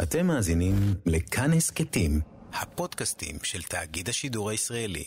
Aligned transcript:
אתם 0.00 0.26
מאזינים 0.26 0.74
לכאן 1.06 1.52
הסכתים, 1.52 2.20
הפודקאסטים 2.52 3.36
של 3.42 3.62
תאגיד 3.62 4.08
השידור 4.08 4.50
הישראלי. 4.50 5.04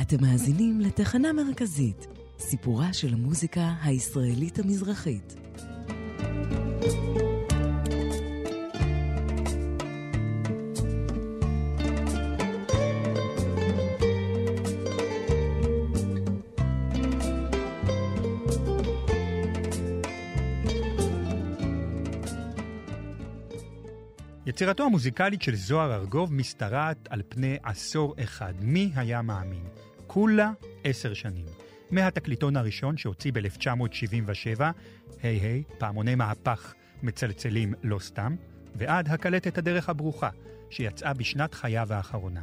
אתם 0.00 0.16
מאזינים 0.20 0.80
לתחנה 0.80 1.32
מרכזית, 1.32 2.06
סיפורה 2.38 2.92
של 2.92 3.12
המוזיקה 3.12 3.74
הישראלית 3.82 4.58
המזרחית. 4.58 5.45
יצירתו 24.56 24.84
המוזיקלית 24.84 25.42
של 25.42 25.54
זוהר 25.54 25.94
ארגוב 25.94 26.32
משתרעת 26.32 27.08
על 27.10 27.22
פני 27.28 27.56
עשור 27.62 28.14
אחד. 28.24 28.54
מי 28.60 28.92
היה 28.94 29.22
מאמין? 29.22 29.64
כולה 30.06 30.52
עשר 30.84 31.14
שנים. 31.14 31.44
מהתקליטון 31.90 32.56
הראשון 32.56 32.96
שהוציא 32.96 33.32
ב-1977, 33.34 34.60
היי 35.22 35.38
היי, 35.38 35.62
פעמוני 35.78 36.14
מהפך 36.14 36.74
מצלצלים 37.02 37.74
לא 37.82 37.98
סתם, 37.98 38.36
ועד 38.74 39.08
הקלטת 39.08 39.58
הדרך 39.58 39.88
הברוכה, 39.88 40.30
שיצאה 40.70 41.14
בשנת 41.14 41.54
חייו 41.54 41.92
האחרונה. 41.92 42.42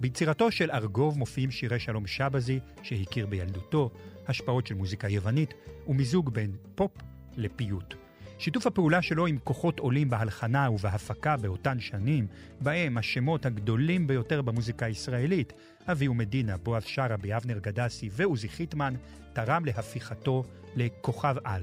ביצירתו 0.00 0.50
של 0.50 0.70
ארגוב 0.70 1.18
מופיעים 1.18 1.50
שירי 1.50 1.80
שלום 1.80 2.06
שבזי, 2.06 2.60
שהכיר 2.82 3.26
בילדותו, 3.26 3.90
השפעות 4.28 4.66
של 4.66 4.74
מוזיקה 4.74 5.08
יוונית, 5.08 5.54
ומיזוג 5.86 6.34
בין 6.34 6.56
פופ 6.74 6.92
לפיוט. 7.36 8.03
שיתוף 8.38 8.66
הפעולה 8.66 9.02
שלו 9.02 9.26
עם 9.26 9.38
כוחות 9.44 9.78
עולים 9.78 10.10
בהלחנה 10.10 10.70
ובהפקה 10.70 11.36
באותן 11.36 11.80
שנים, 11.80 12.26
בהם 12.60 12.98
השמות 12.98 13.46
הגדולים 13.46 14.06
ביותר 14.06 14.42
במוזיקה 14.42 14.86
הישראלית, 14.86 15.52
אביהו 15.86 16.14
מדינה, 16.14 16.56
בועז 16.56 16.84
שרעבי, 16.84 17.36
אבנר 17.36 17.58
גדסי 17.58 18.08
ועוזי 18.12 18.48
חיטמן, 18.48 18.94
תרם 19.32 19.64
להפיכתו 19.64 20.44
לכוכב 20.76 21.36
על. 21.44 21.62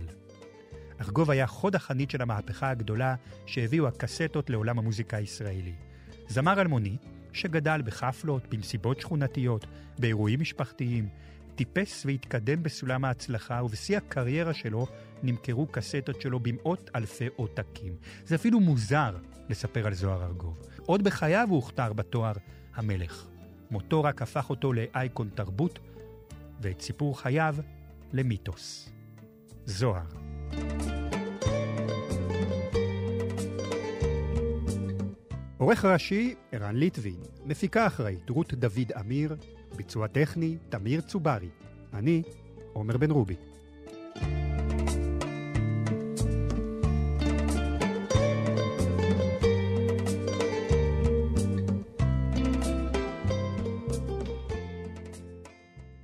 ארגוב 1.02 1.32
היה 1.32 1.48
חוד 1.48 1.76
החנית 1.76 2.12
של 2.12 2.22
המהפכה 2.22 2.70
הגדולה 2.70 3.16
שהביאו 3.46 3.88
הקסטות 3.88 4.50
לעולם 4.50 4.80
המוזיקה 4.80 5.18
הישראלי. 5.18 5.74
זמר 6.28 6.62
אלמוני, 6.62 6.98
שגדל 7.34 7.82
בחפלות, 7.86 8.48
במסיבות 8.50 9.00
שכונתיות, 9.00 9.66
באירועים 10.00 10.40
משפחתיים, 10.40 11.10
טיפס 11.56 12.06
והתקדם 12.06 12.64
בסולם 12.64 13.06
ההצלחה, 13.06 13.62
ובשיא 13.64 13.98
הקריירה 13.98 14.54
שלו 14.54 14.88
נמכרו 15.24 15.68
קסטות 15.68 16.22
שלו 16.22 16.40
במאות 16.40 16.90
אלפי 16.96 17.28
עותקים. 17.36 17.96
זה 18.26 18.36
אפילו 18.36 18.60
מוזר 18.60 19.18
לספר 19.50 19.88
על 19.88 19.94
זוהר 19.94 20.24
ארגוב. 20.24 20.60
עוד 20.86 21.04
בחייו 21.04 21.48
הוא 21.50 21.56
הוכתר 21.56 21.94
בתואר 21.94 22.34
המלך. 22.76 23.28
מותו 23.72 24.04
רק 24.04 24.22
הפך 24.22 24.50
אותו 24.50 24.74
לאייקון 24.74 25.30
תרבות, 25.36 25.80
ואת 26.62 26.82
סיפור 26.82 27.20
חייו 27.20 27.56
למיתוס. 28.14 28.90
זוהר. 29.66 30.06
עורך 35.58 35.86
ראשי, 35.86 36.36
ערן 36.52 36.76
ליטבין, 36.76 37.20
מפיקה 37.46 37.88
אחראית, 37.88 38.30
רות 38.30 38.54
דוד 38.54 38.92
אמיר, 39.00 39.36
ביצוע 39.82 40.08
טכני, 40.08 40.58
תמיר 40.70 41.02
צוברי. 41.02 41.50
אני, 41.94 42.24
עומר 42.74 42.98
בן 42.98 43.12
רובי. 43.12 43.36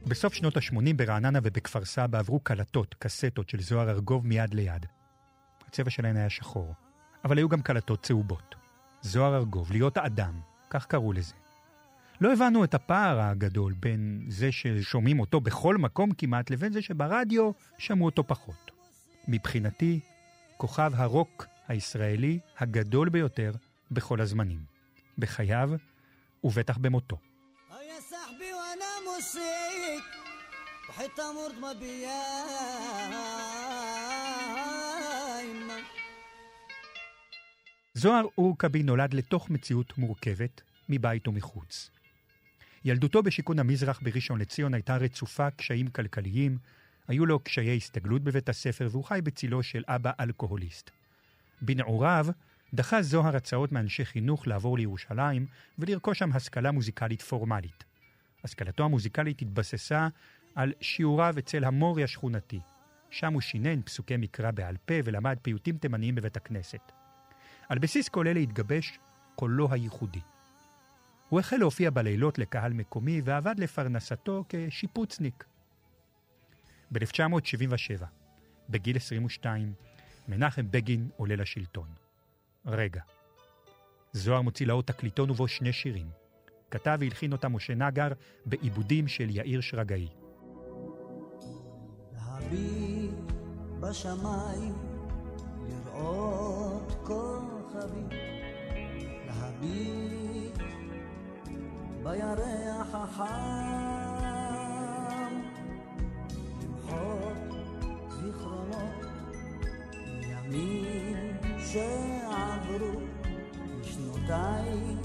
בסוף 0.05 0.33
שנות 0.33 0.57
ה-80 0.57 0.93
ברעננה 0.95 1.39
ובכפר 1.43 1.85
סבא 1.85 2.19
עברו 2.19 2.39
קלטות, 2.39 2.95
קסטות 2.99 3.49
של 3.49 3.61
זוהר 3.61 3.89
ארגוב 3.89 4.27
מיד 4.27 4.53
ליד. 4.53 4.85
הצבע 5.67 5.89
שלהן 5.89 6.15
היה 6.17 6.29
שחור, 6.29 6.73
אבל 7.25 7.37
היו 7.37 7.49
גם 7.49 7.61
קלטות 7.61 8.03
צהובות. 8.03 8.55
זוהר 9.01 9.35
ארגוב, 9.35 9.71
להיות 9.71 9.97
האדם, 9.97 10.39
כך 10.69 10.85
קראו 10.85 11.13
לזה. 11.13 11.46
לא 12.21 12.33
הבנו 12.33 12.63
את 12.63 12.73
הפער 12.73 13.19
הגדול 13.19 13.73
בין 13.73 14.25
זה 14.27 14.51
ששומעים 14.51 15.19
אותו 15.19 15.41
בכל 15.41 15.77
מקום 15.77 16.11
כמעט, 16.11 16.49
לבין 16.49 16.73
זה 16.73 16.81
שברדיו 16.81 17.51
שמעו 17.77 18.05
אותו 18.05 18.23
פחות. 18.27 18.71
מבחינתי, 19.27 19.99
כוכב 20.57 20.91
הרוק 20.95 21.45
הישראלי 21.67 22.39
הגדול 22.57 23.09
ביותר 23.09 23.51
בכל 23.91 24.21
הזמנים. 24.21 24.59
בחייו, 25.17 25.69
ובטח 26.43 26.77
במותו. 26.77 27.17
זוהר 37.93 38.25
אורקבי 38.37 38.83
נולד 38.83 39.13
לתוך 39.13 39.49
מציאות 39.49 39.97
מורכבת, 39.97 40.61
מבית 40.89 41.27
ומחוץ. 41.27 41.96
ילדותו 42.87 43.23
בשיכון 43.23 43.59
המזרח 43.59 43.99
בראשון 44.03 44.39
לציון 44.39 44.73
הייתה 44.73 44.97
רצופה 44.97 45.49
קשיים 45.51 45.87
כלכליים, 45.87 46.57
היו 47.07 47.25
לו 47.25 47.39
קשיי 47.39 47.77
הסתגלות 47.77 48.23
בבית 48.23 48.49
הספר 48.49 48.87
והוא 48.91 49.03
חי 49.03 49.19
בצילו 49.23 49.63
של 49.63 49.83
אבא 49.87 50.11
אלכוהוליסט. 50.19 50.91
בנעוריו 51.61 52.27
דחה 52.73 53.01
זוהר 53.01 53.35
הצעות 53.35 53.71
מאנשי 53.71 54.05
חינוך 54.05 54.47
לעבור 54.47 54.77
לירושלים 54.77 55.45
ולרכוש 55.79 56.19
שם 56.19 56.29
השכלה 56.33 56.71
מוזיקלית 56.71 57.21
פורמלית. 57.21 57.83
השכלתו 58.43 58.83
המוזיקלית 58.83 59.41
התבססה 59.41 60.07
על 60.55 60.73
שיעוריו 60.81 61.35
אצל 61.39 61.63
המורי 61.63 62.03
השכונתי. 62.03 62.59
שם 63.09 63.33
הוא 63.33 63.41
שינן 63.41 63.81
פסוקי 63.81 64.17
מקרא 64.17 64.51
בעל 64.51 64.75
פה 64.85 64.93
ולמד 65.03 65.37
פיוטים 65.41 65.77
תימניים 65.77 66.15
בבית 66.15 66.37
הכנסת. 66.37 66.91
על 67.69 67.79
בסיס 67.79 68.09
כל 68.09 68.27
אלה 68.27 68.39
התגבש 68.39 68.99
קולו 69.35 69.67
הייחודי. 69.71 70.21
הוא 71.29 71.39
החל 71.39 71.57
להופיע 71.57 71.89
בלילות 71.89 72.39
לקהל 72.39 72.73
מקומי 72.73 73.21
ועבד 73.23 73.55
לפרנסתו 73.59 74.43
כשיפוצניק. 74.49 75.45
ב-1977, 76.91 78.03
בגיל 78.69 78.95
22, 78.95 79.73
מנחם 80.27 80.71
בגין 80.71 81.09
עולה 81.15 81.35
לשלטון. 81.35 81.87
רגע. 82.65 83.01
זוהר 84.13 84.41
מוציא 84.41 84.67
לאור 84.67 84.83
תקליטון 84.83 85.29
ובו 85.29 85.47
שני 85.47 85.73
שירים. 85.73 86.09
כתב 86.71 86.97
והלחין 86.99 87.31
אותם 87.31 87.55
משה 87.55 87.75
נגר 87.75 88.07
בעיבודים 88.45 89.07
של 89.07 89.29
יאיר 89.29 89.61
שרגאי. 89.61 90.07
להביט 92.13 93.31
בשמיים, 93.79 94.75
לראות 95.69 96.95
כוכבים, 97.03 98.09
להביט 99.25 100.26
בירח 102.07 102.95
החם, 102.95 104.21
למחות 106.63 107.37
זיכרונות 108.09 109.05
מימים 110.49 111.37
שעברו 111.59 112.99
משנותיי 113.79 114.95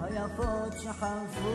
היפות 0.00 0.72
שחלפו 0.82 1.54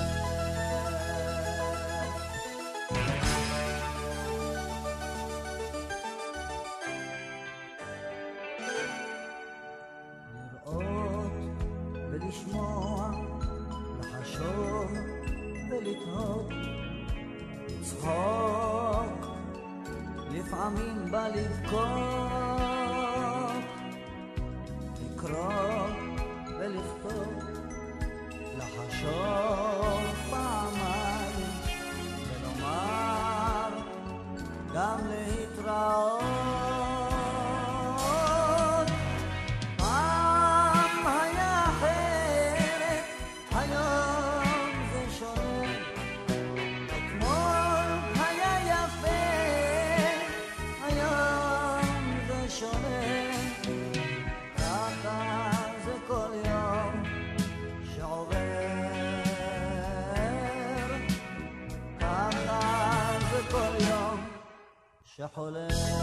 לפעמים 20.61 21.11
בא 21.11 21.27
شحلات 65.21 66.00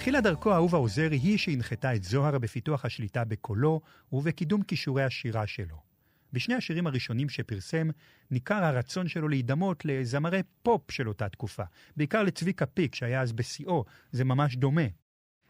בתחילת 0.00 0.22
דרכו 0.22 0.52
אהובה 0.52 0.78
עוזרי 0.78 1.16
היא 1.16 1.38
שהנחתה 1.38 1.94
את 1.94 2.04
זוהר 2.04 2.38
בפיתוח 2.38 2.84
השליטה 2.84 3.24
בקולו 3.24 3.80
ובקידום 4.12 4.62
כישורי 4.62 5.02
השירה 5.02 5.46
שלו. 5.46 5.76
בשני 6.32 6.54
השירים 6.54 6.86
הראשונים 6.86 7.28
שפרסם, 7.28 7.88
ניכר 8.30 8.64
הרצון 8.64 9.08
שלו 9.08 9.28
להידמות 9.28 9.84
לזמרי 9.84 10.40
פופ 10.62 10.90
של 10.90 11.08
אותה 11.08 11.28
תקופה, 11.28 11.62
בעיקר 11.96 12.22
לצביקה 12.22 12.66
פיק 12.66 12.94
שהיה 12.94 13.22
אז 13.22 13.32
בשיאו, 13.32 13.84
זה 14.12 14.24
ממש 14.24 14.56
דומה. 14.56 14.86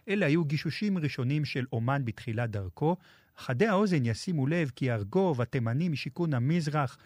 אלה 0.08 0.26
היו 0.26 0.44
גישושים 0.44 0.98
ראשונים 0.98 1.44
של 1.44 1.66
אומן 1.72 2.04
בתחילת 2.04 2.50
דרכו. 2.50 2.96
חדי 3.36 3.66
האוזן 3.66 4.06
ישימו 4.06 4.46
לב 4.46 4.70
כי 4.76 4.92
ארגוב, 4.92 5.40
התימני 5.40 5.88
משיכון 5.88 6.34
המזרח, 6.34 6.98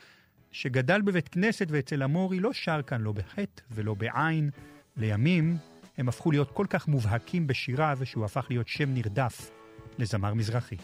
שגדל 0.50 1.02
בבית 1.02 1.28
כנסת 1.28 1.66
ואצל 1.70 2.02
המורי, 2.02 2.40
לא 2.40 2.52
שר 2.52 2.82
כאן 2.82 3.00
לא 3.00 3.12
בחטא 3.12 3.62
ולא 3.70 3.94
בעין. 3.94 4.50
לימים 4.96 5.56
הם 5.98 6.08
הפכו 6.08 6.30
להיות 6.30 6.50
כל 6.50 6.66
כך 6.70 6.88
מובהקים 6.88 7.46
בשיריו, 7.46 7.98
שהוא 8.04 8.24
הפך 8.24 8.46
להיות 8.50 8.68
שם 8.68 8.94
נרדף 8.94 9.50
לזמר 9.98 10.34
מזרחי. 10.34 10.76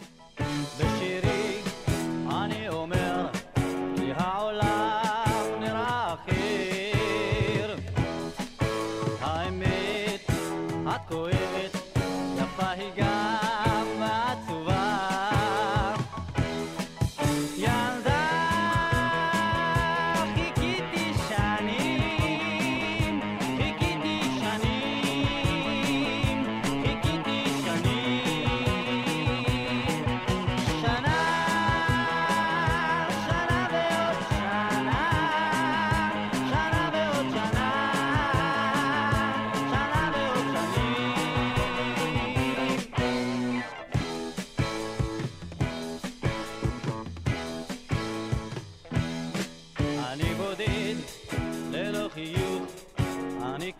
בשירי 0.79 1.30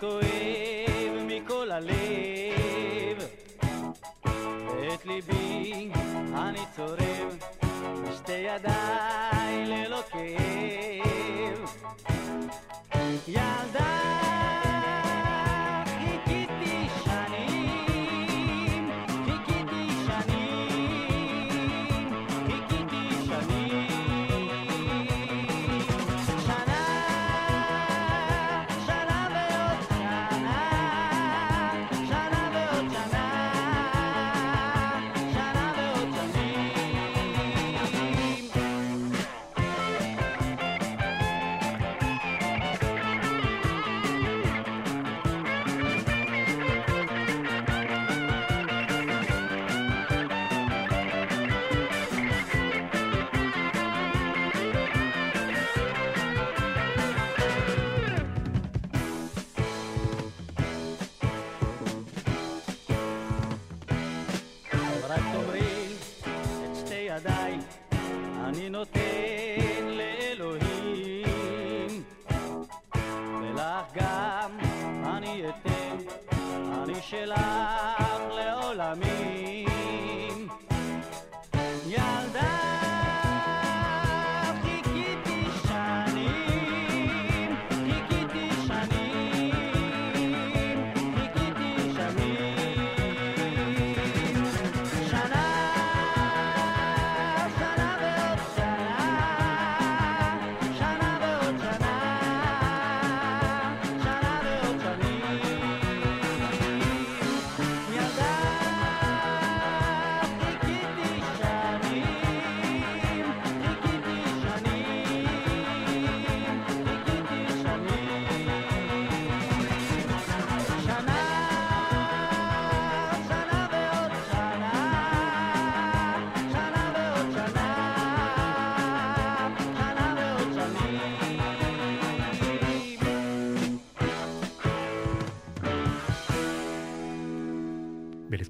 כואב 0.01 1.13
מכל 1.27 1.71
הלב. 1.71 3.27
את 4.93 5.05
ליבי 5.05 5.91
אני 6.33 6.59
צורב 6.75 7.37
בשתי 8.03 8.31
ידיי 8.31 9.00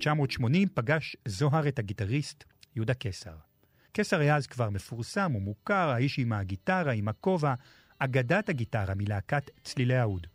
1980 0.02 0.68
פגש 0.74 1.16
זוהר 1.26 1.68
את 1.68 1.80
הגיטריסט 1.80 2.44
יהודה 2.76 2.94
קסר. 2.94 3.36
קסר 3.94 4.20
היה 4.20 4.36
אז 4.36 4.48
כבר 4.48 4.70
מפורסם 4.70 5.36
ומוכר, 5.36 5.90
האיש 5.90 6.20
עם 6.20 6.34
הגיטרה, 6.34 6.92
עם 6.92 7.08
הכובע, 7.08 7.54
אגדת 8.00 8.50
הגיטרה 8.50 8.96
מלהקת 8.96 9.50
צלילי 9.64 9.98
האוד. 9.98 10.28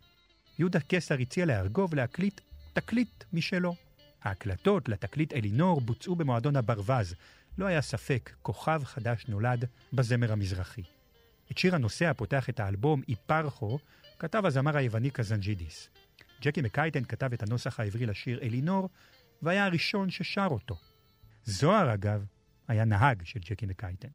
יהודה 0.59 0.79
קסר 0.87 1.15
הציע 1.19 1.45
לארגוב 1.45 1.95
להקליט 1.95 2.41
תקליט 2.73 3.23
משלו. 3.33 3.75
ההקלטות 4.23 4.89
לתקליט 4.89 5.33
אלינור 5.33 5.81
בוצעו 5.81 6.15
במועדון 6.15 6.55
הברווז, 6.55 7.15
לא 7.57 7.65
היה 7.65 7.81
ספק, 7.81 8.31
כוכב 8.41 8.81
חדש 8.83 9.25
נולד 9.27 9.65
בזמר 9.93 10.31
המזרחי. 10.31 10.83
את 11.51 11.57
שיר 11.57 11.75
הנוסע 11.75 12.09
הפותח 12.09 12.49
את 12.49 12.59
האלבום 12.59 13.01
"איפרחו" 13.09 13.79
כתב 14.19 14.45
הזמר 14.45 14.77
היווני 14.77 15.09
קזנג'ידיס. 15.09 15.89
ג'קי 16.41 16.61
מקייטן 16.61 17.03
כתב 17.03 17.33
את 17.33 17.43
הנוסח 17.43 17.79
העברי 17.79 18.05
לשיר 18.05 18.39
אלינור, 18.41 18.89
והיה 19.41 19.65
הראשון 19.65 20.09
ששר 20.09 20.47
אותו. 20.51 20.75
זוהר, 21.43 21.93
אגב, 21.93 22.25
היה 22.67 22.85
נהג 22.85 23.21
של 23.25 23.39
ג'קי 23.39 23.65
מקייטן. 23.65 24.09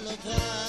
Valentine. 0.00 0.59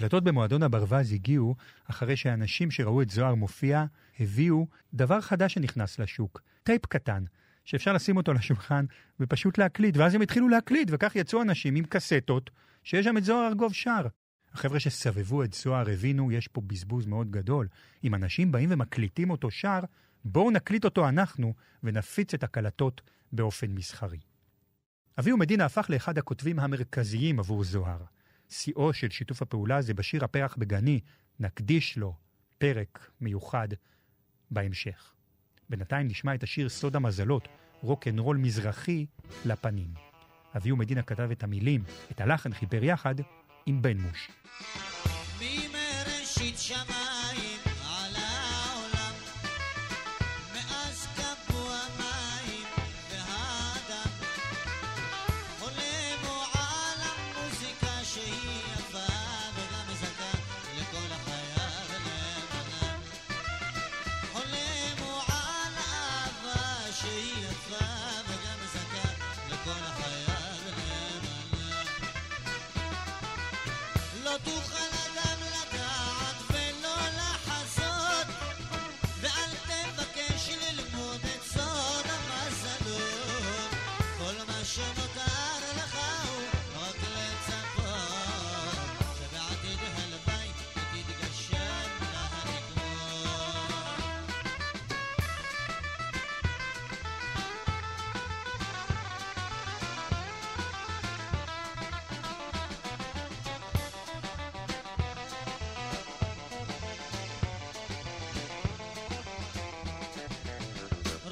ההקלטות 0.00 0.24
במועדון 0.24 0.62
הברווז 0.62 1.12
הגיעו 1.12 1.54
אחרי 1.90 2.16
שאנשים 2.16 2.70
שראו 2.70 3.02
את 3.02 3.10
זוהר 3.10 3.34
מופיע 3.34 3.84
הביאו 4.20 4.66
דבר 4.94 5.20
חדש 5.20 5.54
שנכנס 5.54 5.98
לשוק, 5.98 6.40
טייפ 6.62 6.86
קטן, 6.86 7.24
שאפשר 7.64 7.92
לשים 7.92 8.16
אותו 8.16 8.30
על 8.30 8.36
השולחן 8.36 8.84
ופשוט 9.20 9.58
להקליט, 9.58 9.96
ואז 9.96 10.14
הם 10.14 10.20
התחילו 10.20 10.48
להקליט, 10.48 10.88
וכך 10.92 11.16
יצאו 11.16 11.42
אנשים 11.42 11.74
עם 11.74 11.84
קסטות 11.84 12.50
שיש 12.84 13.04
שם 13.04 13.16
את 13.16 13.24
זוהר 13.24 13.48
ארגוב 13.48 13.74
שר. 13.74 14.06
החבר'ה 14.52 14.80
שסבבו 14.80 15.42
את 15.42 15.52
זוהר 15.52 15.90
הבינו, 15.90 16.32
יש 16.32 16.48
פה 16.48 16.60
בזבוז 16.60 17.06
מאוד 17.06 17.30
גדול. 17.30 17.68
אם 18.04 18.14
אנשים 18.14 18.52
באים 18.52 18.68
ומקליטים 18.72 19.30
אותו 19.30 19.50
שר, 19.50 19.80
בואו 20.24 20.50
נקליט 20.50 20.84
אותו 20.84 21.08
אנחנו 21.08 21.54
ונפיץ 21.82 22.34
את 22.34 22.44
הקלטות 22.44 23.00
באופן 23.32 23.70
מסחרי. 23.70 24.20
אביהו 25.18 25.38
מדינה 25.38 25.64
הפך 25.64 25.86
לאחד 25.90 26.18
הכותבים 26.18 26.58
המרכזיים 26.58 27.38
עבור 27.38 27.64
זוהר. 27.64 28.00
שיאו 28.50 28.92
של 28.92 29.10
שיתוף 29.10 29.42
הפעולה 29.42 29.82
זה 29.82 29.94
בשיר 29.94 30.24
הפרח 30.24 30.56
בגני, 30.56 31.00
נקדיש 31.40 31.96
לו 31.96 32.14
פרק 32.58 33.10
מיוחד 33.20 33.68
בהמשך. 34.50 35.12
בינתיים 35.68 36.08
נשמע 36.08 36.34
את 36.34 36.42
השיר 36.42 36.68
סוד 36.68 36.96
המזלות, 36.96 37.48
רוקנרול 37.82 38.36
מזרחי 38.36 39.06
לפנים. 39.44 39.94
אביהו 40.56 40.76
מדינה 40.76 41.02
כתב 41.02 41.28
את 41.32 41.42
המילים, 41.42 41.84
את 42.10 42.20
הלחן 42.20 42.52
חיבר 42.52 42.84
יחד 42.84 43.14
עם 43.66 43.82
בן 43.82 43.98
מוש. 43.98 44.30
ממראשית 45.40 46.58
שמיים 46.58 47.09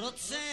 You'll 0.09 0.17
say 0.17 0.48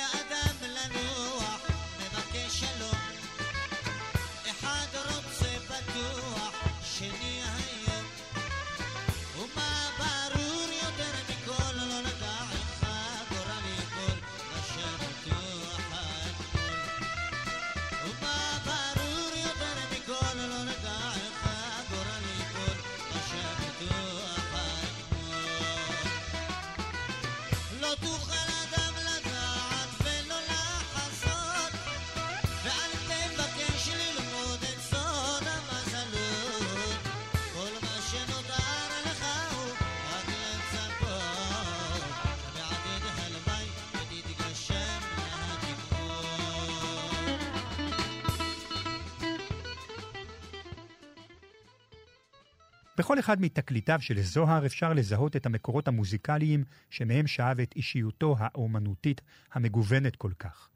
בכל 52.97 53.19
אחד 53.19 53.41
מתקליטיו 53.41 54.01
של 54.01 54.21
זוהר 54.21 54.65
אפשר 54.65 54.93
לזהות 54.93 55.35
את 55.35 55.45
המקורות 55.45 55.87
המוזיקליים 55.87 56.63
שמהם 56.89 57.27
שאב 57.27 57.59
את 57.59 57.75
אישיותו 57.75 58.35
האומנותית 58.39 59.21
המגוונת 59.53 60.15
כל 60.15 60.31
כך. 60.39 60.69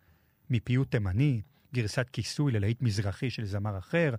מפיוט 0.49 0.91
תימני, 0.91 1.41
גרסת 1.73 2.08
כיסוי 2.13 2.51
ללהיט 2.51 2.82
מזרחי 2.82 3.29
של 3.29 3.45
זמר 3.45 3.77
אחר, 3.77 4.15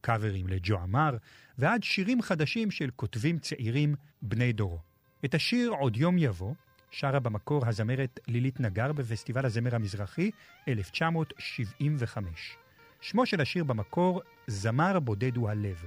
קאברים 0.00 0.48
לג'ו 0.48 0.78
עמר, 0.78 1.16
ועד 1.58 1.82
שירים 1.82 2.22
חדשים 2.22 2.70
של 2.70 2.90
כותבים 2.96 3.38
צעירים 3.38 3.94
בני 4.22 4.52
דורו. 4.52 4.78
את 5.24 5.34
השיר 5.34 5.70
"עוד 5.70 5.96
יום 5.96 6.18
יבוא" 6.18 6.54
שרה 6.90 7.20
במקור 7.20 7.66
הזמרת 7.66 8.20
לילית 8.28 8.60
נגר 8.60 8.92
בפסטיבל 8.92 9.46
הזמר 9.46 9.74
המזרחי 9.74 10.30
1975. 10.68 12.56
שמו 13.00 13.26
של 13.26 13.40
השיר 13.40 13.64
במקור 13.64 14.22
"זמר 14.46 15.00
בודד 15.00 15.36
הוא 15.36 15.50
הלב". 15.50 15.84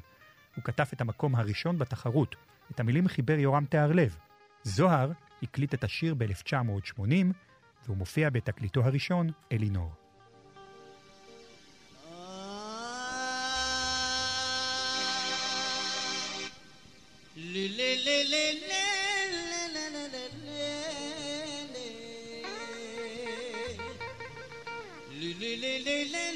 הוא 0.56 0.64
כתב 0.64 0.86
את 0.94 1.02
המקום 1.02 1.36
הראשון 1.36 1.78
בתחרות. 1.78 2.36
את 2.72 2.80
המילים 2.80 3.08
חיבר 3.08 3.40
יורם 3.40 3.66
תיארלב. 3.66 4.18
זוהר 4.64 5.12
הקליט 5.44 5.74
את 5.74 5.84
השיר 5.84 6.14
ב-1980, 6.14 7.00
והוא 7.86 7.98
מופיע 7.98 8.30
בתקליטו 8.30 8.84
הראשון, 8.84 9.30
אלינור. 9.52 9.92
לי 17.38 17.68
לי 17.68 17.96
לי 25.58 26.06
לי 26.06 26.35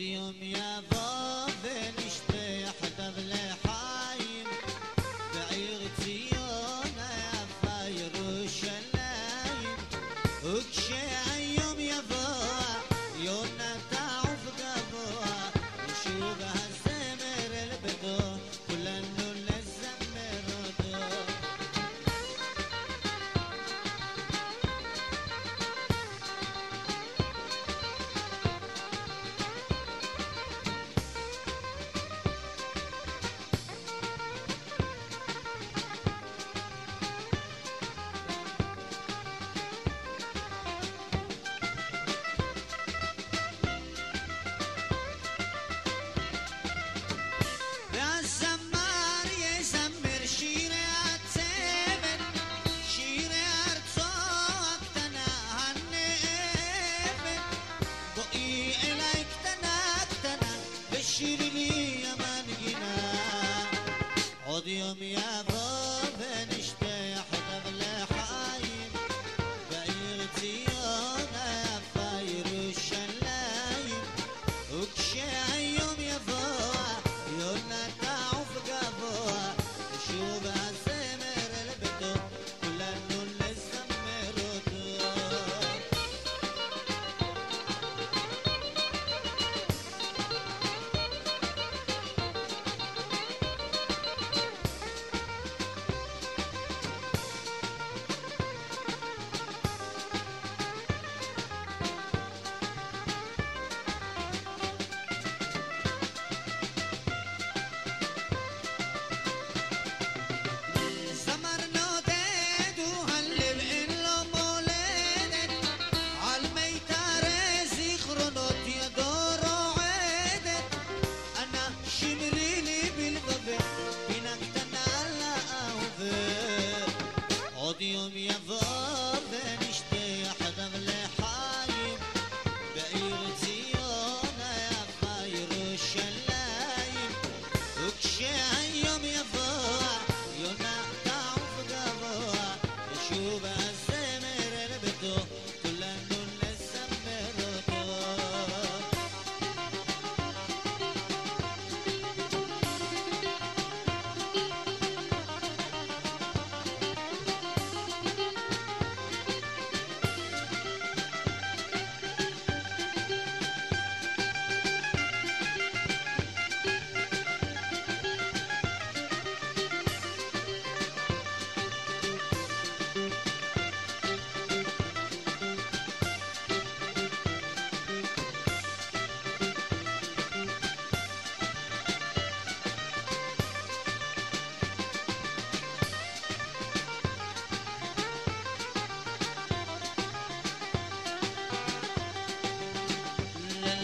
de 0.00 0.16
homem 0.16 0.69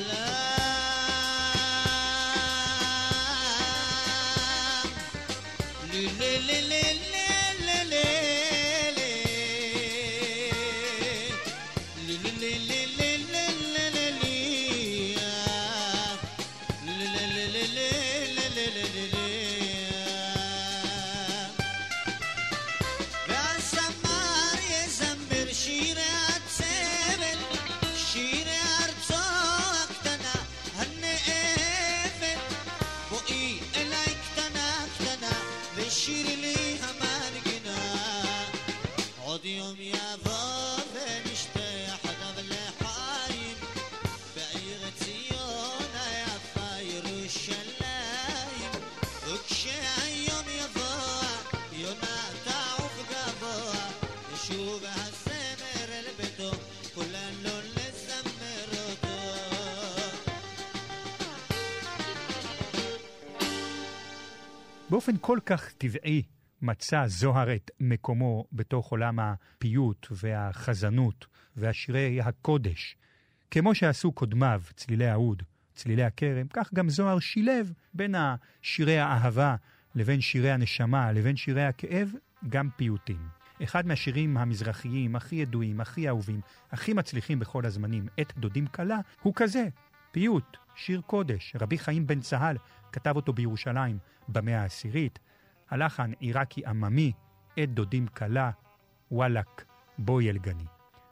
love. 0.05 0.26
באופן 65.07 65.21
כל 65.21 65.39
כך 65.47 65.73
טבעי 65.73 66.23
מצא 66.63 67.07
זוהר 67.07 67.55
את 67.55 67.71
מקומו 67.81 68.45
בתוך 68.53 68.91
עולם 68.91 69.19
הפיוט 69.19 70.07
והחזנות 70.11 71.27
והשירי 71.57 72.21
הקודש. 72.21 72.97
כמו 73.51 73.75
שעשו 73.75 74.13
קודמיו, 74.13 74.63
צלילי 74.77 75.07
האוד, 75.07 75.43
צלילי 75.75 76.03
הכרם, 76.03 76.47
כך 76.53 76.75
גם 76.75 76.89
זוהר 76.89 77.19
שילב 77.19 77.73
בין 77.95 78.15
שירי 78.63 78.99
האהבה 78.99 79.57
לבין 79.95 80.21
שירי 80.21 80.51
הנשמה 80.51 81.13
לבין 81.13 81.37
שירי 81.37 81.65
הכאב, 81.65 82.13
גם 82.49 82.69
פיוטים. 82.77 83.29
אחד 83.63 83.87
מהשירים 83.87 84.37
המזרחיים 84.37 85.17
הכי 85.17 85.37
ידועים, 85.37 85.81
הכי 85.81 86.09
אהובים, 86.09 86.41
הכי 86.71 86.93
מצליחים 86.93 87.39
בכל 87.39 87.67
הזמנים, 87.67 88.07
עת 88.17 88.39
דודים 88.39 88.67
כלה, 88.67 88.99
הוא 89.23 89.33
כזה, 89.37 89.69
פיוט, 90.11 90.57
שיר 90.77 91.01
קודש. 91.01 91.57
רבי 91.61 91.79
חיים 91.79 92.07
בן 92.07 92.21
צהל 92.21 92.57
כתב 92.97 93.17
אותו 93.17 93.33
בירושלים 93.33 93.99
במאה 94.29 94.63
העשירית. 94.63 95.19
הלחן 95.71 96.13
עיראקי 96.21 96.67
עממי, 96.67 97.13
עת 97.57 97.75
דודים 97.75 98.07
כלה, 98.07 98.51
וואלאק, 99.11 99.65
בואי 99.99 100.31
אל 100.31 100.39
גני. 100.39 100.65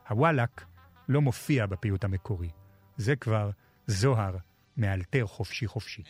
הוואלאק 0.09 0.65
לא 1.09 1.21
מופיע 1.21 1.67
בפיוט 1.67 2.05
המקורי. 2.05 2.51
זה 2.97 3.17
כבר 3.17 3.51
זוהר 3.87 4.37
מאלתר 4.77 5.27
חופשי 5.27 5.67
חופשי. 5.67 6.03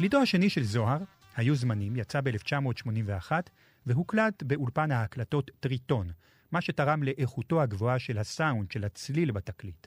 תקליטו 0.00 0.22
השני 0.22 0.50
של 0.50 0.62
זוהר, 0.62 0.98
היו 1.36 1.54
זמנים, 1.54 1.96
יצא 1.96 2.20
ב-1981 2.20 3.32
והוקלט 3.86 4.42
באולפן 4.42 4.90
ההקלטות 4.90 5.50
טריטון, 5.60 6.10
מה 6.52 6.60
שתרם 6.60 7.02
לאיכותו 7.02 7.62
הגבוהה 7.62 7.98
של 7.98 8.18
הסאונד, 8.18 8.70
של 8.70 8.84
הצליל 8.84 9.30
בתקליט. 9.30 9.86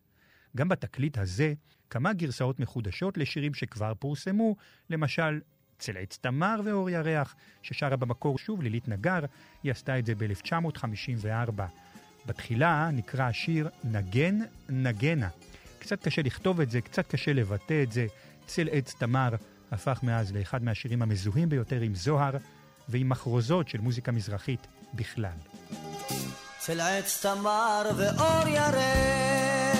גם 0.57 0.69
בתקליט 0.69 1.17
הזה 1.17 1.53
כמה 1.89 2.13
גרסאות 2.13 2.59
מחודשות 2.59 3.17
לשירים 3.17 3.53
שכבר 3.53 3.93
פורסמו, 3.99 4.55
למשל 4.89 5.39
אצל 5.77 5.97
עץ 5.97 6.17
תמר 6.21 6.61
ואור 6.65 6.89
ירח, 6.89 7.35
ששרה 7.61 7.95
במקור 7.95 8.37
שוב 8.37 8.61
לילית 8.61 8.87
נגר, 8.87 9.19
היא 9.63 9.71
עשתה 9.71 9.99
את 9.99 10.05
זה 10.05 10.15
ב-1954. 10.15 11.61
בתחילה 12.25 12.89
נקרא 12.93 13.23
השיר 13.23 13.69
נגן 13.83 14.39
נגנה. 14.69 15.29
קצת 15.79 16.03
קשה 16.03 16.21
לכתוב 16.21 16.61
את 16.61 16.69
זה, 16.69 16.81
קצת 16.81 17.07
קשה 17.07 17.33
לבטא 17.33 17.83
את 17.83 17.91
זה. 17.91 18.05
צל 18.45 18.67
עץ 18.71 18.93
תמר 18.93 19.35
הפך 19.71 19.99
מאז 20.03 20.31
לאחד 20.31 20.63
מהשירים 20.63 21.01
המזוהים 21.01 21.49
ביותר 21.49 21.81
עם 21.81 21.95
זוהר 21.95 22.37
ועם 22.89 23.09
מחרוזות 23.09 23.69
של 23.69 23.81
מוזיקה 23.81 24.11
מזרחית 24.11 24.67
בכלל. 24.93 25.37
צל 26.59 26.79
עץ 26.79 27.25
תמר 27.25 27.89
ואור 27.97 28.47
ירח 28.47 29.73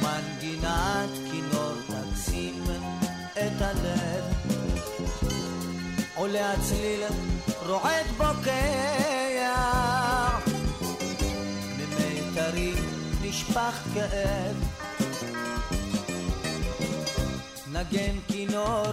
ומנגינת 0.00 1.10
כינור 1.30 1.72
תקסים 1.86 2.64
את 3.32 3.60
הלב 3.62 4.24
עולה 6.14 6.52
הצליל 6.52 7.00
רועד 7.66 8.06
בוקע 8.16 8.88
ממיתרים 11.78 12.74
נשפך 13.22 13.82
כאב 13.94 14.67
נגן 17.78 18.16
כינור, 18.28 18.92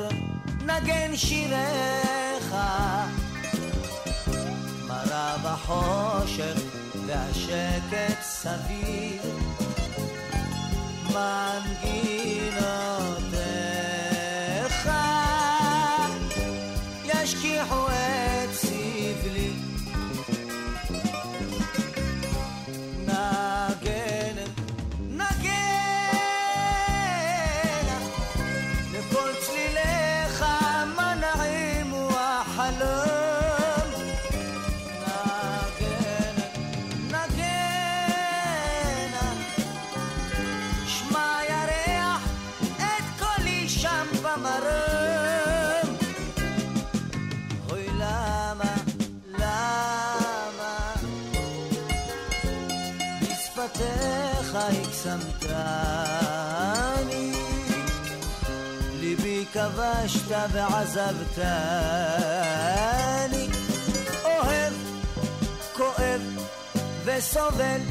נגן 0.65 1.15
שיריך. 1.15 2.55
מראה 4.87 5.37
בחושך 5.43 6.57
והשקט 7.07 8.21
סביב. 8.21 9.21
מנגינותיך 11.03 13.04
בשפתיך 54.55 54.87
הקסמתני 54.87 56.51
ליבי 58.99 59.45
כבשת 59.53 60.35
ועזבתני. 60.51 61.45
אוהב, 64.23 64.73
כואב 65.73 66.21
וסובל 67.05 67.81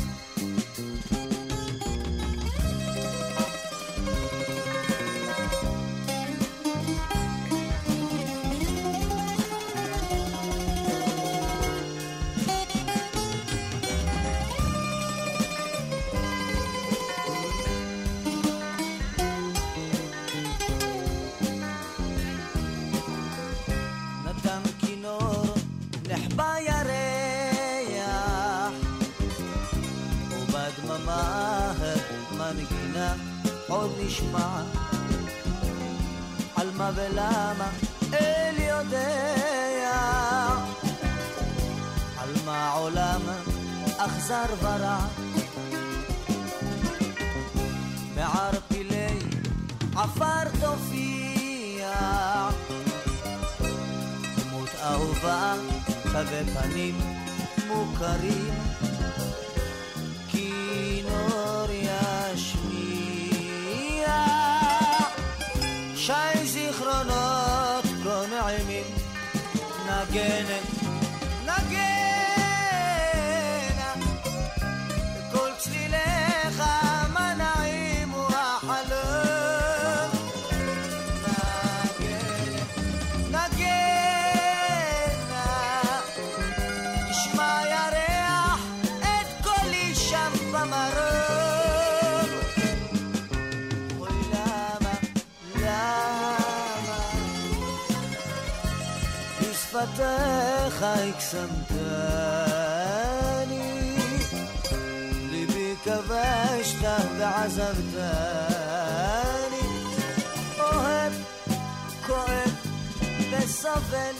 עוד 33.69 33.91
נשמע. 34.01 34.63
על 36.57 36.71
מה 36.77 36.91
ולמה 36.95 37.71
אל 38.13 38.55
יודע, 38.59 39.35
על 42.19 42.31
מה 42.45 42.69
העולם 42.69 43.21
אכזר 43.97 44.45
ורע. 44.61 45.07
מערפילי 48.17 49.19
עפר 49.97 50.45
תופיע 50.61 51.93
דמות 54.37 54.69
אהובה, 54.83 55.55
תווי 56.03 56.45
פנים 56.55 56.99
מוכרים, 57.67 58.55
again 70.17 70.54
בשפתיך 100.85 101.15
הקסמתני, 101.15 101.97
ליבי 105.31 105.75
כבשת 105.85 106.85
ועזבתני, 107.19 108.01
אוהב, 110.59 111.13
כואב 112.07 112.51
וסובל. 113.33 114.15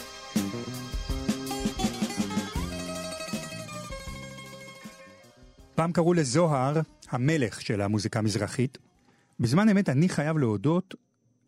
פעם 5.75 5.91
קראו 5.91 6.13
לזוהר 6.13 6.81
המלך 7.09 7.61
של 7.61 7.81
המוזיקה 7.81 8.19
המזרחית. 8.19 8.77
בזמן 9.39 9.69
אמת 9.69 9.89
אני 9.89 10.09
חייב 10.09 10.37
להודות, 10.37 10.95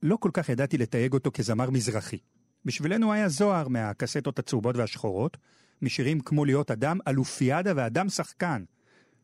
לא 0.04 0.18
כל 0.20 0.30
כך 0.34 0.50
ידעתי 0.50 0.78
לתייג 0.78 1.14
אותו 1.14 1.32
כזמר 1.34 1.70
מזרחי. 1.70 2.18
בשבילנו 2.66 3.14
היה 3.14 3.30
זוהר 3.30 3.68
מהקסטות 3.68 4.40
הצהובות 4.40 4.78
והשחורות, 4.78 5.38
משירים 5.82 6.20
כמו 6.20 6.46
להיות 6.46 6.72
אדם, 6.72 6.98
אלופיאדה 7.08 7.74
ואדם 7.76 8.10
שחקן. 8.10 8.64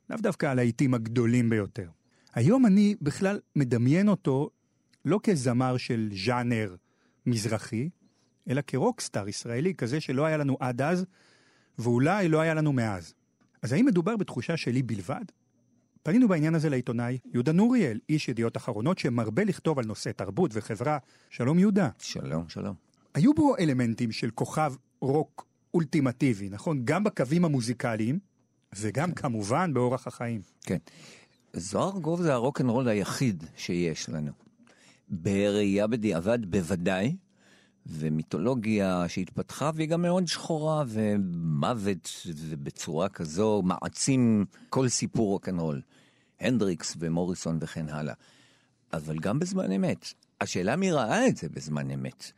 לאו 0.09 0.17
דווקא 0.21 0.45
הלהיטים 0.45 0.93
הגדולים 0.93 1.49
ביותר. 1.49 1.89
היום 2.33 2.65
אני 2.65 2.95
בכלל 3.01 3.39
מדמיין 3.55 4.07
אותו 4.07 4.49
לא 5.05 5.19
כזמר 5.23 5.77
של 5.77 6.09
ז'אנר 6.25 6.75
מזרחי, 7.25 7.89
אלא 8.49 8.61
כרוקסטאר 8.67 9.27
ישראלי 9.27 9.73
כזה 9.73 10.01
שלא 10.01 10.25
היה 10.25 10.37
לנו 10.37 10.57
עד 10.59 10.81
אז, 10.81 11.05
ואולי 11.79 12.29
לא 12.29 12.39
היה 12.41 12.53
לנו 12.53 12.73
מאז. 12.73 13.13
אז 13.61 13.73
האם 13.73 13.85
מדובר 13.85 14.17
בתחושה 14.17 14.57
שלי 14.57 14.83
בלבד? 14.83 15.23
פנינו 16.03 16.27
בעניין 16.27 16.55
הזה 16.55 16.69
לעיתונאי 16.69 17.17
יהודה 17.33 17.51
נוריאל, 17.51 17.99
איש 18.09 18.29
ידיעות 18.29 18.57
אחרונות 18.57 18.97
שמרבה 18.97 19.43
לכתוב 19.43 19.79
על 19.79 19.85
נושא 19.85 20.11
תרבות 20.11 20.51
וחברה. 20.53 20.97
שלום 21.29 21.59
יהודה. 21.59 21.89
שלום, 21.99 22.49
שלום. 22.49 22.92
היו 23.13 23.33
בו 23.33 23.57
אלמנטים 23.57 24.11
של 24.11 24.29
כוכב 24.31 24.73
רוק 25.01 25.45
אולטימטיבי, 25.73 26.49
נכון? 26.49 26.81
גם 26.85 27.03
בקווים 27.03 27.45
המוזיקליים, 27.45 28.19
וגם 28.75 29.11
כן. 29.11 29.21
כמובן 29.21 29.73
באורח 29.73 30.07
החיים. 30.07 30.41
כן. 30.61 30.77
זוהר 31.53 31.99
גוב 31.99 32.21
זה 32.21 32.33
הרוקנרול 32.33 32.87
היחיד 32.87 33.43
שיש 33.55 34.09
לנו. 34.09 34.31
בראייה 35.09 35.87
בדיעבד 35.87 36.51
בוודאי, 36.51 37.15
ומיתולוגיה 37.85 39.05
שהתפתחה 39.07 39.71
והיא 39.75 39.89
גם 39.89 40.01
מאוד 40.01 40.27
שחורה, 40.27 40.83
ומוות 40.87 42.25
בצורה 42.63 43.09
כזו 43.09 43.61
מעצים 43.65 44.45
כל 44.69 44.89
סיפור 44.89 45.27
רוקנרול. 45.27 45.81
הנדריקס 46.39 46.95
ומוריסון 46.99 47.57
וכן 47.61 47.89
הלאה. 47.89 48.13
אבל 48.93 49.19
גם 49.19 49.39
בזמן 49.39 49.71
אמת. 49.71 50.05
השאלה 50.41 50.75
מי 50.75 50.91
ראה 50.91 51.27
את 51.27 51.37
זה 51.37 51.49
בזמן 51.49 51.91
אמת. 51.91 52.31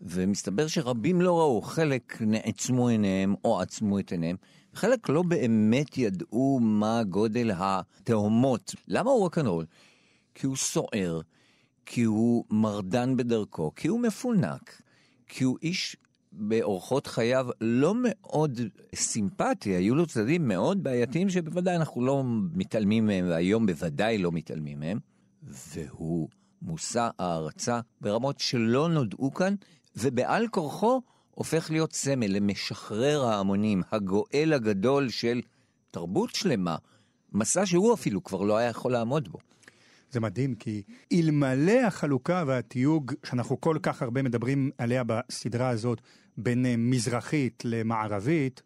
ומסתבר 0.00 0.66
שרבים 0.66 1.20
לא 1.20 1.38
ראו, 1.38 1.62
חלק 1.62 2.22
נעצמו 2.22 2.88
עיניהם 2.88 3.34
או 3.44 3.60
עצמו 3.60 3.98
את 3.98 4.12
עיניהם, 4.12 4.36
חלק 4.74 5.08
לא 5.08 5.22
באמת 5.22 5.98
ידעו 5.98 6.58
מה 6.62 7.02
גודל 7.04 7.50
התהומות. 7.54 8.74
למה 8.88 9.10
הוא 9.10 9.20
רוקנרול? 9.20 9.66
כי 10.34 10.46
הוא 10.46 10.56
סוער, 10.56 11.20
כי 11.86 12.02
הוא 12.02 12.44
מרדן 12.50 13.16
בדרכו, 13.16 13.72
כי 13.76 13.88
הוא 13.88 14.00
מפונק, 14.00 14.82
כי 15.28 15.44
הוא 15.44 15.58
איש 15.62 15.96
באורחות 16.32 17.06
חייו 17.06 17.46
לא 17.60 17.94
מאוד 18.02 18.60
סימפטי, 18.94 19.70
היו 19.70 19.94
לו 19.94 20.06
צדדים 20.06 20.48
מאוד 20.48 20.82
בעייתיים 20.82 21.30
שבוודאי 21.30 21.76
אנחנו 21.76 22.04
לא 22.04 22.24
מתעלמים 22.52 23.06
מהם, 23.06 23.28
והיום 23.28 23.66
בוודאי 23.66 24.18
לא 24.18 24.32
מתעלמים 24.32 24.80
מהם, 24.80 24.98
והוא 25.42 26.28
מושא 26.62 27.08
הערצה 27.18 27.80
ברמות 28.00 28.40
שלא 28.40 28.88
נודעו 28.88 29.34
כאן, 29.34 29.54
ובעל 29.96 30.48
כורחו 30.48 31.02
הופך 31.30 31.70
להיות 31.70 31.92
סמל 31.92 32.26
למשחרר 32.26 33.24
ההמונים, 33.24 33.82
הגואל 33.92 34.52
הגדול 34.52 35.08
של 35.08 35.40
תרבות 35.90 36.34
שלמה, 36.34 36.76
מסע 37.32 37.66
שהוא 37.66 37.94
אפילו 37.94 38.24
כבר 38.24 38.42
לא 38.42 38.56
היה 38.56 38.68
יכול 38.68 38.92
לעמוד 38.92 39.28
בו. 39.28 39.38
זה 40.10 40.20
מדהים, 40.20 40.54
כי 40.54 40.82
אלמלא 41.12 41.80
החלוקה 41.86 42.44
והתיוג 42.46 43.12
שאנחנו 43.24 43.60
כל 43.60 43.76
כך 43.82 44.02
הרבה 44.02 44.22
מדברים 44.22 44.70
עליה 44.78 45.02
בסדרה 45.06 45.68
הזאת, 45.68 46.00
בין 46.36 46.66
אה, 46.66 46.74
מזרחית 46.78 47.62
למערבית, 47.64 48.62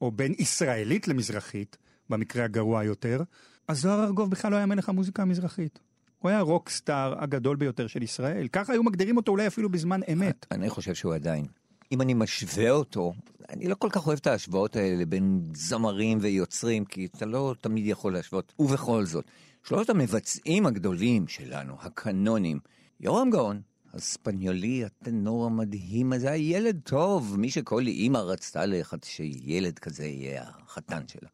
או 0.00 0.10
בין 0.10 0.34
ישראלית 0.38 1.08
למזרחית, 1.08 1.76
במקרה 2.10 2.44
הגרוע 2.44 2.84
יותר, 2.84 3.22
אז 3.68 3.80
זוהר 3.80 4.04
ארגוב 4.04 4.30
בכלל 4.30 4.50
לא 4.50 4.56
היה 4.56 4.66
מלך 4.66 4.88
המוזיקה 4.88 5.22
המזרחית. 5.22 5.78
הוא 6.26 6.30
היה 6.30 6.40
רוקסטאר 6.40 7.22
הגדול 7.22 7.56
ביותר 7.56 7.86
של 7.86 8.02
ישראל. 8.02 8.48
ככה 8.48 8.72
היו 8.72 8.82
מגדירים 8.82 9.16
אותו 9.16 9.32
אולי 9.32 9.46
אפילו 9.46 9.68
בזמן 9.68 10.00
אמת. 10.12 10.46
אני 10.50 10.70
חושב 10.70 10.94
שהוא 10.94 11.14
עדיין. 11.14 11.46
אם 11.92 12.00
אני 12.00 12.14
משווה 12.14 12.70
אותו, 12.70 13.12
אני 13.50 13.68
לא 13.68 13.74
כל 13.74 13.88
כך 13.92 14.06
אוהב 14.06 14.18
את 14.18 14.26
ההשוואות 14.26 14.76
האלה 14.76 15.04
בין 15.04 15.50
זמרים 15.54 16.18
ויוצרים, 16.20 16.84
כי 16.84 17.06
אתה 17.16 17.26
לא 17.26 17.54
תמיד 17.60 17.86
יכול 17.86 18.12
להשוות. 18.12 18.52
ובכל 18.58 19.04
זאת, 19.04 19.24
שלושת 19.62 19.90
המבצעים 19.90 20.66
הגדולים 20.66 21.28
שלנו, 21.28 21.74
הקנונים, 21.80 22.58
יורם 23.00 23.30
גאון, 23.30 23.60
הספניולי, 23.94 24.84
הטנור 24.84 25.46
המדהים 25.46 26.12
הזה, 26.12 26.30
הילד 26.30 26.80
טוב, 26.84 27.36
מי 27.38 27.50
שכל 27.50 27.86
אימא 27.86 28.18
רצתה 28.18 28.66
לך 28.66 28.94
שילד 29.04 29.78
כזה 29.78 30.06
יהיה 30.06 30.44
החתן 30.48 31.02
שלה. 31.08 31.28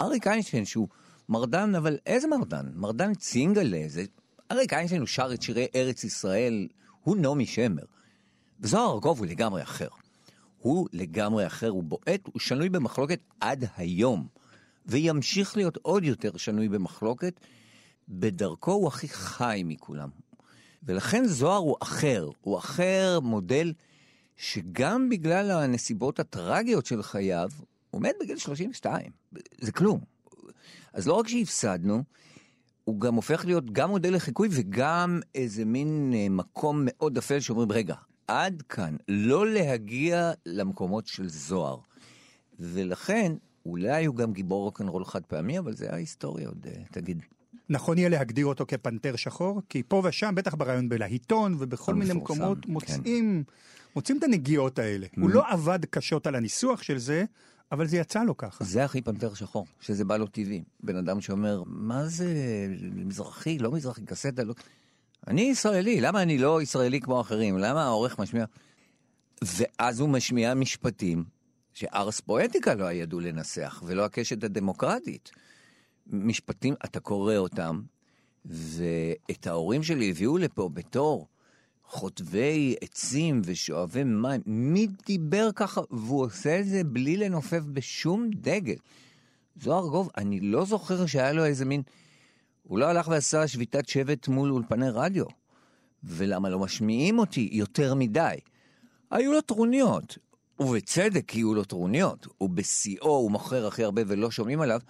אריק 0.00 0.26
איינשטיין, 0.26 0.64
שהוא 0.64 0.88
מרדן, 1.28 1.74
אבל 1.74 1.98
איזה 2.06 2.28
מרדן? 2.28 2.66
מרדן 2.74 3.14
צינגלה, 3.14 3.82
זה... 3.86 4.04
אריק 4.52 4.72
איינשטיין 4.72 5.00
הוא 5.00 5.06
שר 5.06 5.34
את 5.34 5.42
שירי 5.42 5.66
ארץ 5.74 6.04
ישראל, 6.04 6.68
הוא 7.02 7.16
נעמי 7.16 7.46
שמר. 7.46 7.82
וזוהר 8.60 8.92
ארגוב 8.92 9.18
הוא 9.18 9.26
לגמרי 9.26 9.62
אחר. 9.62 9.88
הוא 10.58 10.88
לגמרי 10.92 11.46
אחר, 11.46 11.68
הוא 11.68 11.82
בועט, 11.82 12.20
הוא 12.32 12.40
שנוי 12.40 12.68
במחלוקת 12.68 13.20
עד 13.40 13.64
היום, 13.76 14.28
וימשיך 14.86 15.56
להיות 15.56 15.78
עוד 15.82 16.04
יותר 16.04 16.36
שנוי 16.36 16.68
במחלוקת. 16.68 17.40
בדרכו 18.08 18.72
הוא 18.72 18.88
הכי 18.88 19.08
חי 19.08 19.62
מכולם. 19.64 20.08
ולכן 20.82 21.24
זוהר 21.24 21.58
הוא 21.58 21.76
אחר, 21.80 22.30
הוא 22.40 22.58
אחר 22.58 23.20
מודל 23.22 23.72
שגם 24.36 25.08
בגלל 25.08 25.50
הנסיבות 25.50 26.20
הטרגיות 26.20 26.86
של 26.86 27.02
חייו, 27.02 27.50
הוא 27.90 28.02
מת 28.02 28.14
בגיל 28.20 28.38
32. 28.38 29.10
זה 29.60 29.72
כלום. 29.72 30.00
אז 30.98 31.06
לא 31.06 31.14
רק 31.14 31.28
שהפסדנו, 31.28 32.02
הוא 32.84 33.00
גם 33.00 33.14
הופך 33.14 33.44
להיות 33.44 33.70
גם 33.72 33.90
מודל 33.90 34.14
לחיקוי 34.14 34.48
וגם 34.52 35.20
איזה 35.34 35.64
מין 35.64 36.12
אה, 36.14 36.26
מקום 36.30 36.82
מאוד 36.84 37.18
אפל 37.18 37.40
שאומרים, 37.40 37.72
רגע, 37.72 37.94
עד 38.28 38.62
כאן, 38.68 38.96
לא 39.08 39.46
להגיע 39.46 40.32
למקומות 40.46 41.06
של 41.06 41.28
זוהר. 41.28 41.78
ולכן, 42.60 43.32
אולי 43.66 44.04
הוא 44.04 44.16
גם 44.16 44.32
גיבור 44.32 44.64
רוקנרול 44.64 45.04
חד 45.04 45.22
פעמי, 45.26 45.58
אבל 45.58 45.72
זה 45.72 45.92
ההיסטוריה 45.92 46.48
עוד, 46.48 46.66
אה, 46.66 46.82
תגיד. 46.92 47.22
נכון 47.68 47.98
יהיה 47.98 48.08
להגדיר 48.08 48.46
אותו 48.46 48.64
כפנתר 48.68 49.16
שחור? 49.16 49.62
כי 49.68 49.82
פה 49.88 50.02
ושם, 50.04 50.34
בטח 50.34 50.54
ברעיון 50.54 50.88
בלהיטון 50.88 51.54
ובכל 51.58 51.94
מיני 51.94 52.10
המפורסם, 52.10 52.42
מקומות, 52.42 52.64
כן. 52.64 52.72
מוצאים, 52.72 53.44
מוצאים 53.96 54.18
את 54.18 54.24
הנגיעות 54.24 54.78
האלה. 54.78 55.06
הוא 55.16 55.30
לא 55.30 55.42
עבד 55.48 55.84
קשות 55.84 56.26
על 56.26 56.34
הניסוח 56.34 56.82
של 56.82 56.98
זה, 56.98 57.24
אבל 57.72 57.86
זה 57.86 57.96
יצא 57.96 58.24
לו 58.24 58.36
ככה. 58.36 58.64
זה 58.64 58.84
הכי 58.84 59.02
פנתר 59.02 59.34
שחור, 59.34 59.66
שזה 59.80 60.04
בא 60.04 60.16
לו 60.16 60.26
טבעי. 60.26 60.62
בן 60.80 60.96
אדם 60.96 61.20
שאומר, 61.20 61.62
מה 61.66 62.06
זה 62.06 62.26
מזרחי, 62.80 63.58
לא 63.58 63.72
מזרחי, 63.72 64.04
קסטה, 64.04 64.44
לא... 64.44 64.54
אני 65.26 65.40
ישראלי, 65.40 66.00
למה 66.00 66.22
אני 66.22 66.38
לא 66.38 66.62
ישראלי 66.62 67.00
כמו 67.00 67.20
אחרים? 67.20 67.58
למה 67.58 67.84
העורך 67.84 68.18
משמיע... 68.18 68.44
ואז 69.42 70.00
הוא 70.00 70.08
משמיע 70.08 70.54
משפטים 70.54 71.24
שארס 71.74 72.20
פואטיקה 72.20 72.74
לא 72.74 72.92
ידעו 72.92 73.20
לנסח, 73.20 73.82
ולא 73.86 74.04
הקשת 74.04 74.44
הדמוקרטית. 74.44 75.30
משפטים, 76.06 76.74
אתה 76.84 77.00
קורא 77.00 77.36
אותם, 77.36 77.80
ואת 78.44 79.46
ההורים 79.46 79.82
שלי 79.82 80.10
הביאו 80.10 80.38
לפה 80.38 80.70
בתור 80.72 81.28
חוטבי 81.88 82.76
עצים 82.80 83.42
ושואבי 83.44 84.04
מים. 84.04 84.40
מי 84.46 84.86
דיבר 85.06 85.50
ככה? 85.54 85.80
והוא 85.90 86.24
עושה 86.24 86.60
את 86.60 86.66
זה 86.66 86.84
בלי 86.84 87.16
לנופף 87.16 87.60
בשום 87.72 88.30
דגל. 88.34 88.76
זוהר 89.62 89.88
גוב, 89.88 90.10
אני 90.16 90.40
לא 90.40 90.64
זוכר 90.64 91.06
שהיה 91.06 91.32
לו 91.32 91.44
איזה 91.44 91.64
מין... 91.64 91.82
הוא 92.62 92.78
לא 92.78 92.86
הלך 92.86 93.08
ועשה 93.08 93.48
שביתת 93.48 93.88
שבט 93.88 94.28
מול 94.28 94.50
אולפני 94.50 94.90
רדיו. 94.90 95.24
ולמה 96.04 96.48
לא 96.48 96.58
משמיעים 96.58 97.18
אותי 97.18 97.48
יותר 97.52 97.94
מדי? 97.94 98.36
היו 99.10 99.32
לו 99.32 99.40
טרוניות, 99.40 100.18
ובצדק 100.60 101.34
יהיו 101.34 101.54
לו 101.54 101.64
טרוניות. 101.64 102.26
הוא 102.38 102.50
בשיאו, 102.50 103.10
הוא 103.10 103.30
מוכר 103.30 103.66
הכי 103.66 103.84
הרבה 103.84 104.02
ולא 104.06 104.30
שומעים 104.30 104.60
עליו. 104.60 104.80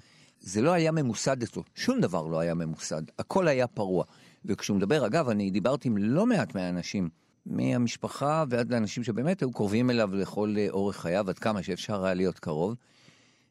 זה 0.40 0.62
לא 0.62 0.70
היה 0.70 0.92
ממוסד 0.92 1.42
אצלו, 1.42 1.62
שום 1.74 2.00
דבר 2.00 2.26
לא 2.26 2.38
היה 2.38 2.54
ממוסד, 2.54 3.02
הכל 3.18 3.48
היה 3.48 3.66
פרוע. 3.66 4.04
וכשהוא 4.48 4.76
מדבר, 4.76 5.06
אגב, 5.06 5.28
אני 5.28 5.50
דיברתי 5.50 5.88
עם 5.88 5.96
לא 5.96 6.26
מעט 6.26 6.54
מהאנשים, 6.54 7.08
מהמשפחה 7.46 8.44
ועד 8.48 8.72
לאנשים 8.72 9.04
שבאמת 9.04 9.40
היו 9.40 9.52
קרובים 9.52 9.90
אליו 9.90 10.14
לכל 10.14 10.54
אה, 10.58 10.66
אורך 10.70 10.96
חייו, 10.96 11.28
עד 11.28 11.38
כמה 11.38 11.62
שאפשר 11.62 12.04
היה 12.04 12.14
להיות 12.14 12.38
קרוב, 12.38 12.76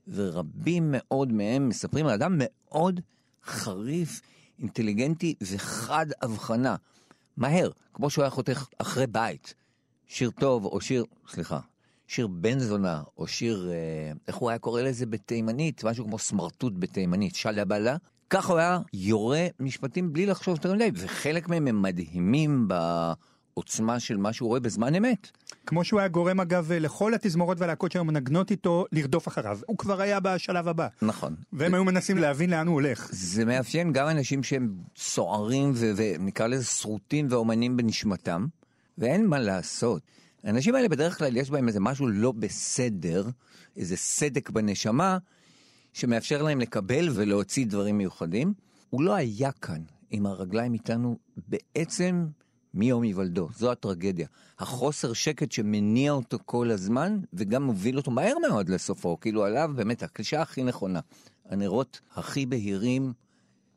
ורבים 0.07 0.87
מאוד 0.87 1.33
מהם 1.33 1.69
מספרים 1.69 2.05
על 2.07 2.13
אדם 2.13 2.35
מאוד 2.37 2.99
חריף, 3.43 4.21
אינטליגנטי 4.59 5.35
וחד 5.41 6.05
הבחנה. 6.21 6.75
מהר, 7.37 7.69
כמו 7.93 8.09
שהוא 8.09 8.23
היה 8.23 8.29
חותך 8.29 8.67
אחרי 8.77 9.07
בית. 9.07 9.53
שיר 10.07 10.29
טוב, 10.29 10.65
או 10.65 10.81
שיר, 10.81 11.05
סליחה, 11.27 11.59
שיר 12.07 12.27
בן 12.27 12.59
זונה, 12.59 13.03
או 13.17 13.27
שיר, 13.27 13.69
אה, 13.71 14.11
איך 14.27 14.35
הוא 14.35 14.49
היה 14.49 14.59
קורא 14.59 14.81
לזה 14.81 15.05
בתימנית? 15.05 15.83
משהו 15.83 16.05
כמו 16.05 16.19
סמרטוט 16.19 16.73
בתימנית, 16.79 17.35
שלבלה. 17.35 17.97
ככה 18.29 18.53
הוא 18.53 18.59
היה 18.59 18.79
יורה 18.93 19.47
משפטים 19.59 20.13
בלי 20.13 20.25
לחשוב 20.25 20.55
יותר 20.55 20.73
מדי, 20.73 20.91
וחלק 20.95 21.49
מהם 21.49 21.67
הם 21.67 21.81
מדהימים 21.81 22.67
בעוצמה 22.67 23.99
של 23.99 24.17
מה 24.17 24.33
שהוא 24.33 24.47
רואה 24.47 24.59
בזמן 24.59 24.95
אמת. 24.95 25.31
כמו 25.65 25.83
שהוא 25.83 25.99
היה 25.99 26.09
גורם 26.09 26.39
אגב 26.39 26.71
לכל 26.71 27.13
התזמורות 27.13 27.59
והלהקות 27.59 27.91
שהיו 27.91 28.05
מנגנות 28.05 28.51
איתו 28.51 28.85
לרדוף 28.91 29.27
אחריו. 29.27 29.59
הוא 29.65 29.77
כבר 29.77 30.01
היה 30.01 30.19
בשלב 30.19 30.67
הבא. 30.67 30.87
נכון. 31.01 31.35
והם 31.53 31.73
היו 31.73 31.83
מנסים 31.83 32.17
להבין 32.17 32.49
לאן 32.49 32.67
הוא 32.67 32.73
הולך. 32.73 33.09
זה 33.11 33.45
מאפיין 33.45 33.93
גם 33.93 34.07
אנשים 34.07 34.43
שהם 34.43 34.73
סוערים 34.97 35.73
ונקרא 35.75 36.47
לזה 36.47 36.65
שרוטים 36.65 37.27
ואומנים 37.29 37.77
בנשמתם, 37.77 38.45
ואין 38.97 39.27
מה 39.27 39.39
לעשות. 39.39 40.01
האנשים 40.43 40.75
האלה 40.75 40.89
בדרך 40.89 41.17
כלל 41.17 41.37
יש 41.37 41.49
בהם 41.49 41.67
איזה 41.67 41.79
משהו 41.79 42.07
לא 42.07 42.31
בסדר, 42.31 43.29
איזה 43.77 43.97
סדק 43.97 44.49
בנשמה, 44.49 45.17
שמאפשר 45.97 46.41
להם 46.41 46.59
לקבל 46.59 47.09
ולהוציא 47.13 47.65
דברים 47.65 47.97
מיוחדים. 47.97 48.53
הוא 48.89 49.03
לא 49.03 49.15
היה 49.15 49.51
כאן 49.51 49.81
עם 50.09 50.25
הרגליים 50.25 50.73
איתנו 50.73 51.17
בעצם 51.47 52.27
מיום 52.73 53.03
היוולדו, 53.03 53.49
זו 53.55 53.71
הטרגדיה. 53.71 54.27
החוסר 54.59 55.13
שקט 55.13 55.51
שמניע 55.51 56.11
אותו 56.11 56.37
כל 56.45 56.71
הזמן, 56.71 57.19
וגם 57.33 57.63
מוביל 57.63 57.97
אותו 57.97 58.11
מהר 58.11 58.33
מאוד 58.49 58.69
לסופו, 58.69 59.19
כאילו 59.19 59.45
עליו 59.45 59.71
באמת 59.75 60.03
הקלישה 60.03 60.41
הכי 60.41 60.63
נכונה. 60.63 60.99
הנרות 61.45 62.01
הכי 62.15 62.45
בהירים 62.45 63.13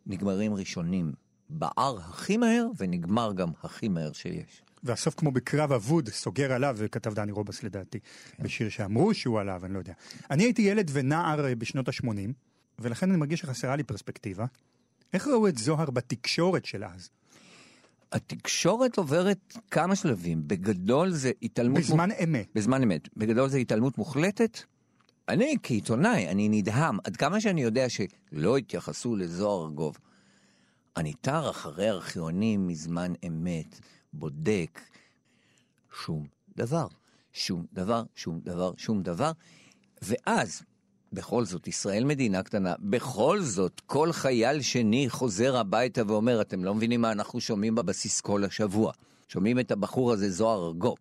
נגמרים 0.07 0.55
ראשונים. 0.55 1.13
בער 1.49 1.99
הכי 1.99 2.37
מהר 2.37 2.67
ונגמר 2.79 3.33
גם 3.33 3.49
הכי 3.63 3.89
מהר 3.89 4.13
שיש. 4.13 4.63
והסוף 4.83 5.15
כמו 5.15 5.31
בקרב 5.33 5.73
אבוד, 5.73 6.09
סוגר 6.09 6.53
עליו, 6.53 6.75
וכתב 6.79 7.15
דני 7.15 7.33
רובס 7.33 7.63
לדעתי, 7.63 7.99
בשיר 8.39 8.69
שאמרו 8.69 9.15
שהוא 9.15 9.41
עליו, 9.41 9.65
אני 9.65 9.75
לא 9.75 9.79
יודע. 9.79 9.93
אני 10.31 10.43
הייתי 10.43 10.63
ילד 10.63 10.91
ונער 10.93 11.47
אה, 11.47 11.55
בשנות 11.55 11.89
ה-80, 11.89 12.33
ולכן 12.79 13.11
אני 13.11 13.19
מרגיש 13.19 13.41
שחסרה 13.41 13.77
לי 13.77 13.83
פרספקטיבה. 13.83 14.47
איך 15.13 15.29
ראו 15.29 15.49
את 15.49 15.59
זוהר 15.59 15.91
בתקשורת 15.91 16.65
של 16.65 16.85
אז? 16.85 17.11
התקשורת 18.13 18.97
עוברת 18.97 19.57
כמה 19.71 19.97
שלבים. 19.97 20.43
בגדול 20.47 21.11
זה 21.11 21.31
התעלמות... 21.43 21.79
בזמן 21.79 22.09
אמת. 22.25 22.49
בזמן 22.55 22.83
אמת. 22.83 23.09
בגדול 23.17 23.49
זה 23.49 23.59
התעלמות 23.59 23.99
מוחלטת. 23.99 24.59
אני 25.29 25.57
כעיתונאי, 25.63 26.29
אני 26.29 26.49
נדהם. 26.49 26.99
עד 27.05 27.17
כמה 27.17 27.41
שאני 27.41 27.63
יודע 27.63 27.87
שלא 27.89 28.57
התייחסו 28.57 29.17
לזוהר 29.17 29.65
ארגוב. 29.65 29.99
אני 30.97 31.13
תר 31.21 31.51
אחרי 31.51 31.91
ארכיונים 31.91 32.67
מזמן 32.67 33.13
אמת, 33.27 33.81
בודק. 34.13 34.81
שום 36.05 36.27
דבר. 36.57 36.87
שום 37.33 37.67
דבר, 37.73 38.03
שום 38.15 38.41
דבר, 38.45 38.73
שום 38.77 39.03
דבר. 39.03 39.33
ואז, 40.03 40.63
בכל 41.13 41.45
זאת, 41.45 41.69
ישראל 41.69 42.05
מדינה 42.05 42.43
קטנה, 42.43 42.75
בכל 42.79 43.41
זאת, 43.43 43.81
כל 43.87 44.13
חייל 44.13 44.63
שני 44.63 45.11
חוזר 45.11 45.57
הביתה 45.57 46.03
ואומר, 46.07 46.41
אתם 46.41 46.65
לא 46.65 46.75
מבינים 46.75 47.01
מה 47.01 47.13
אנחנו 47.13 47.41
שומעים 47.41 47.75
בבסיס 47.75 48.21
כל 48.21 48.45
השבוע. 48.45 48.93
שומעים 49.29 49.59
את 49.59 49.71
הבחור 49.71 50.13
הזה, 50.13 50.31
זוהר 50.31 50.67
ארגוב. 50.67 50.97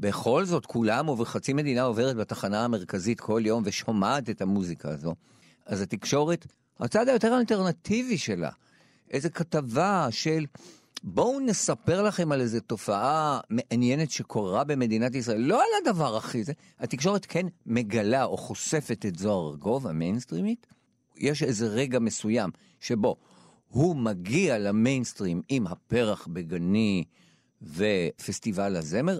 בכל 0.00 0.44
זאת, 0.44 0.66
כולם 0.66 1.08
ובחצי 1.08 1.52
מדינה 1.52 1.82
עוברת 1.82 2.16
בתחנה 2.16 2.64
המרכזית 2.64 3.20
כל 3.20 3.42
יום 3.44 3.62
ושומעת 3.66 4.30
את 4.30 4.42
המוזיקה 4.42 4.90
הזו. 4.90 5.14
אז 5.66 5.80
התקשורת, 5.80 6.46
הצד 6.80 7.08
היותר 7.08 7.38
אלטרנטיבי 7.38 8.18
שלה, 8.18 8.50
איזה 9.10 9.30
כתבה 9.30 10.08
של 10.10 10.46
בואו 11.02 11.40
נספר 11.40 12.02
לכם 12.02 12.32
על 12.32 12.40
איזו 12.40 12.60
תופעה 12.60 13.40
מעניינת 13.50 14.10
שקורה 14.10 14.64
במדינת 14.64 15.14
ישראל, 15.14 15.40
לא 15.40 15.62
על 15.62 15.68
הדבר 15.82 16.16
הכי 16.16 16.44
זה, 16.44 16.52
התקשורת 16.78 17.26
כן 17.26 17.46
מגלה 17.66 18.24
או 18.24 18.36
חושפת 18.36 19.06
את 19.06 19.18
זוהר 19.18 19.48
ארגוב, 19.50 19.86
המיינסטרימית, 19.86 20.66
יש 21.16 21.42
איזה 21.42 21.66
רגע 21.66 21.98
מסוים 21.98 22.50
שבו 22.80 23.16
הוא 23.68 23.96
מגיע 23.96 24.58
למיינסטרים 24.58 25.42
עם 25.48 25.66
הפרח 25.66 26.28
בגני 26.32 27.04
ופסטיבל 27.62 28.76
הזמר, 28.76 29.18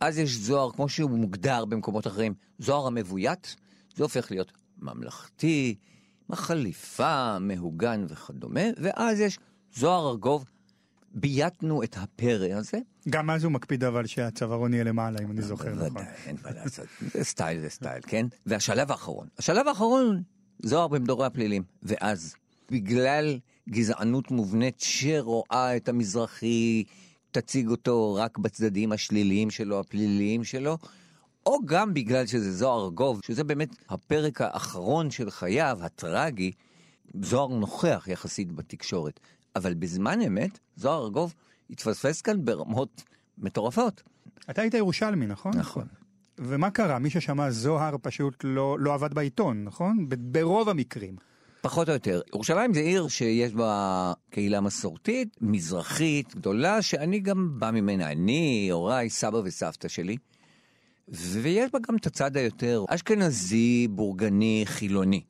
אז 0.00 0.18
יש 0.18 0.36
זוהר, 0.36 0.72
כמו 0.72 0.88
שהוא 0.88 1.10
מוגדר 1.10 1.64
במקומות 1.64 2.06
אחרים, 2.06 2.34
זוהר 2.58 2.86
המבוית, 2.86 3.56
זה 3.94 4.02
הופך 4.02 4.30
להיות 4.30 4.52
ממלכתי, 4.78 5.74
מחליפה, 6.28 7.38
מהוגן 7.38 8.04
וכדומה, 8.08 8.60
ואז 8.82 9.20
יש 9.20 9.38
זוהר 9.74 10.08
ארגוב, 10.08 10.44
בייתנו 11.14 11.82
את 11.82 11.96
הפרא 11.98 12.54
הזה. 12.54 12.78
גם 13.08 13.30
אז 13.30 13.44
הוא 13.44 13.52
מקפיד 13.52 13.84
אבל 13.84 14.06
שהצווארון 14.06 14.74
יהיה 14.74 14.84
למעלה, 14.84 15.18
אם 15.22 15.30
אני 15.30 15.42
זוכר 15.42 15.74
נכון. 15.74 15.88
בוודאי, 15.88 16.04
אין 16.26 16.36
מה 16.44 16.50
לעשות. 16.50 16.86
זה 17.14 17.24
סטייל 17.24 17.60
זה 17.60 17.68
סטייל, 17.68 18.00
כן? 18.06 18.26
והשלב 18.46 18.90
האחרון. 18.90 19.26
השלב 19.38 19.68
האחרון, 19.68 20.22
זוהר 20.62 20.88
במדורי 20.88 21.26
הפלילים. 21.26 21.62
ואז, 21.82 22.34
בגלל 22.70 23.38
גזענות 23.68 24.30
מובנית 24.30 24.80
שרואה 24.80 25.76
את 25.76 25.88
המזרחי, 25.88 26.84
תציג 27.30 27.68
אותו 27.68 28.14
רק 28.14 28.38
בצדדים 28.38 28.92
השליליים 28.92 29.50
שלו, 29.50 29.80
הפליליים 29.80 30.44
שלו, 30.44 30.78
או 31.46 31.58
גם 31.64 31.94
בגלל 31.94 32.26
שזה 32.26 32.52
זוהר 32.52 32.84
ארגוב, 32.84 33.20
שזה 33.26 33.44
באמת 33.44 33.68
הפרק 33.88 34.40
האחרון 34.40 35.10
של 35.10 35.30
חייו, 35.30 35.78
הטרגי, 35.82 36.52
זוהר 37.22 37.48
נוכח 37.48 38.04
יחסית 38.10 38.52
בתקשורת. 38.52 39.20
אבל 39.56 39.74
בזמן 39.74 40.20
אמת, 40.20 40.58
זוהר 40.76 41.02
ארגוב 41.02 41.34
התפספס 41.70 42.20
כאן 42.20 42.44
ברמות 42.44 43.02
מטורפות. 43.38 44.02
אתה 44.50 44.62
היית 44.62 44.74
ירושלמי, 44.74 45.26
נכון? 45.26 45.56
נכון. 45.56 45.86
ומה 46.38 46.70
קרה? 46.70 46.98
מי 46.98 47.10
ששמע 47.10 47.50
זוהר 47.50 47.96
פשוט 48.02 48.44
לא, 48.44 48.76
לא 48.80 48.94
עבד 48.94 49.14
בעיתון, 49.14 49.64
נכון? 49.64 50.06
ברוב 50.18 50.68
המקרים. 50.68 51.16
פחות 51.60 51.88
או 51.88 51.94
יותר. 51.94 52.20
ירושלים 52.34 52.74
זה 52.74 52.80
עיר 52.80 53.08
שיש 53.08 53.54
בה 53.54 54.12
קהילה 54.30 54.60
מסורתית, 54.60 55.36
מזרחית, 55.40 56.34
גדולה, 56.34 56.82
שאני 56.82 57.20
גם 57.20 57.58
בא 57.58 57.70
ממנה. 57.70 58.12
אני, 58.12 58.68
הוריי, 58.72 59.10
סבא 59.10 59.36
וסבתא 59.44 59.88
שלי. 59.88 60.16
ויש 61.08 61.70
בה 61.72 61.78
גם 61.88 61.96
את 61.96 62.06
הצד 62.06 62.36
היותר 62.36 62.84
אשכנזי, 62.88 63.88
בורגני, 63.90 64.62
חילוני. 64.66 65.22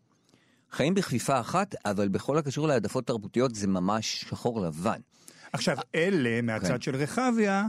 חיים 0.73 0.95
בכפיפה 0.95 1.41
אחת, 1.41 1.75
אבל 1.85 2.09
בכל 2.09 2.39
הקשור 2.39 2.69
להעדפות 2.69 3.07
תרבותיות 3.07 3.55
זה 3.55 3.67
ממש 3.67 4.25
שחור 4.29 4.61
לבן. 4.61 5.01
עכשיו, 5.53 5.77
אלה 5.95 6.43
מהצד 6.43 6.69
כן. 6.69 6.81
של 6.81 6.97
רחביה, 6.97 7.67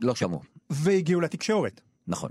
לא 0.00 0.14
שמעו. 0.14 0.40
והגיעו 0.70 1.20
לתקשורת. 1.20 1.80
נכון. 2.06 2.30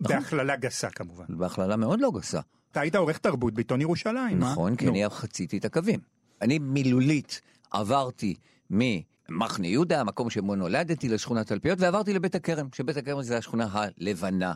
בהכללה 0.00 0.56
גסה 0.56 0.90
כמובן. 0.90 1.24
בהכללה 1.28 1.76
מאוד 1.76 2.00
לא 2.00 2.10
גסה. 2.14 2.40
אתה 2.72 2.80
היית 2.80 2.94
עורך 2.94 3.18
תרבות 3.18 3.54
בעיתון 3.54 3.80
ירושלים, 3.80 4.42
אה? 4.42 4.52
נכון, 4.52 4.76
כי 4.76 4.84
נו. 4.84 4.90
אני 4.90 5.08
חציתי 5.08 5.58
את 5.58 5.64
הקווים. 5.64 6.00
אני 6.42 6.58
מילולית 6.58 7.40
עברתי 7.70 8.34
ממחנה 8.70 9.66
יהודה, 9.66 10.00
המקום 10.00 10.30
שבו 10.30 10.54
נולדתי, 10.54 11.08
לשכונת 11.08 11.46
תלפיות, 11.46 11.80
ועברתי 11.80 12.14
לבית 12.14 12.34
הכרם, 12.34 12.68
שבית 12.74 12.96
הכרם 12.96 13.22
זה 13.22 13.38
השכונה 13.38 13.68
הלבנה. 13.72 14.52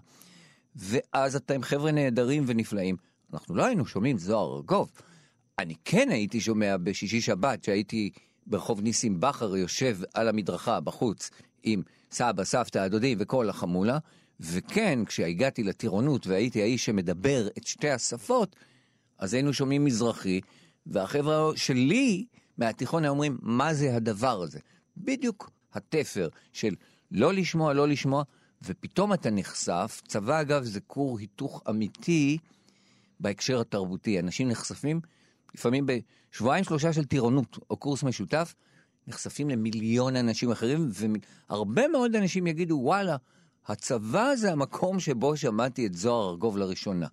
ואז 0.77 1.37
אתה 1.37 1.55
עם 1.55 1.63
חבר'ה 1.63 1.93
נהדרים 1.93 2.45
ונפלאים. 2.47 2.97
אנחנו 3.33 3.55
לא 3.55 3.65
היינו 3.65 3.87
שומעים 3.87 4.19
זוהר 4.19 4.57
ארגוב. 4.57 4.91
אני 5.59 5.75
כן 5.85 6.09
הייתי 6.11 6.41
שומע 6.41 6.77
בשישי 6.77 7.21
שבת, 7.21 7.65
שהייתי 7.65 8.11
ברחוב 8.47 8.81
ניסים 8.81 9.21
בכר 9.21 9.57
יושב 9.57 9.99
על 10.15 10.29
המדרכה 10.29 10.81
בחוץ 10.81 11.31
עם 11.63 11.83
סבא, 12.11 12.45
סבתא, 12.45 12.79
הדודים 12.79 13.19
וכל 13.21 13.49
החמולה, 13.49 13.99
וכן, 14.41 15.05
כשהגעתי 15.05 15.63
לטירונות 15.63 16.27
והייתי 16.27 16.63
האיש 16.63 16.85
שמדבר 16.85 17.49
את 17.59 17.67
שתי 17.67 17.91
השפות, 17.91 18.57
אז 19.19 19.35
היינו 19.35 19.53
שומעים 19.53 19.85
מזרחי, 19.85 20.41
והחבר'ה 20.87 21.57
שלי 21.57 22.27
מהתיכון 22.59 23.05
היו 23.05 23.11
אומרים, 23.11 23.39
מה 23.43 23.75
זה 23.75 23.97
הדבר 23.97 24.43
הזה? 24.43 24.59
בדיוק 24.97 25.51
התפר 25.75 26.29
של 26.53 26.75
לא 27.11 27.33
לשמוע, 27.33 27.73
לא 27.73 27.89
לשמוע, 27.89 28.23
ופתאום 28.63 29.13
אתה 29.13 29.31
נחשף, 29.31 30.03
צבא 30.09 30.41
אגב 30.41 30.65
זה 30.65 30.81
כור 30.81 31.19
היתוך 31.19 31.63
אמיתי 31.69 32.39
בהקשר 33.21 33.61
התרבותי. 33.61 34.21
אנשים 34.21 34.49
נחשפים, 34.49 35.01
לפעמים 35.55 35.87
בשבועיים 35.87 36.65
שלושה 36.65 36.93
של 36.93 37.05
טירונות 37.05 37.59
או 37.71 37.77
קורס 37.77 38.03
משותף, 38.03 38.55
נחשפים 39.07 39.51
למיליון 39.51 40.17
אנשים 40.17 40.51
אחרים, 40.51 40.91
והרבה 41.49 41.89
מאוד 41.89 42.17
אנשים 42.17 42.47
יגידו, 42.47 42.75
וואלה, 42.83 43.17
הצבא 43.67 44.37
זה 44.37 44.53
המקום 44.53 45.01
שבו 45.01 45.37
שמעתי 45.37 45.87
את 45.87 45.95
זוהר 45.95 46.31
ארגוב 46.31 46.59
לראשונה. 46.59 47.07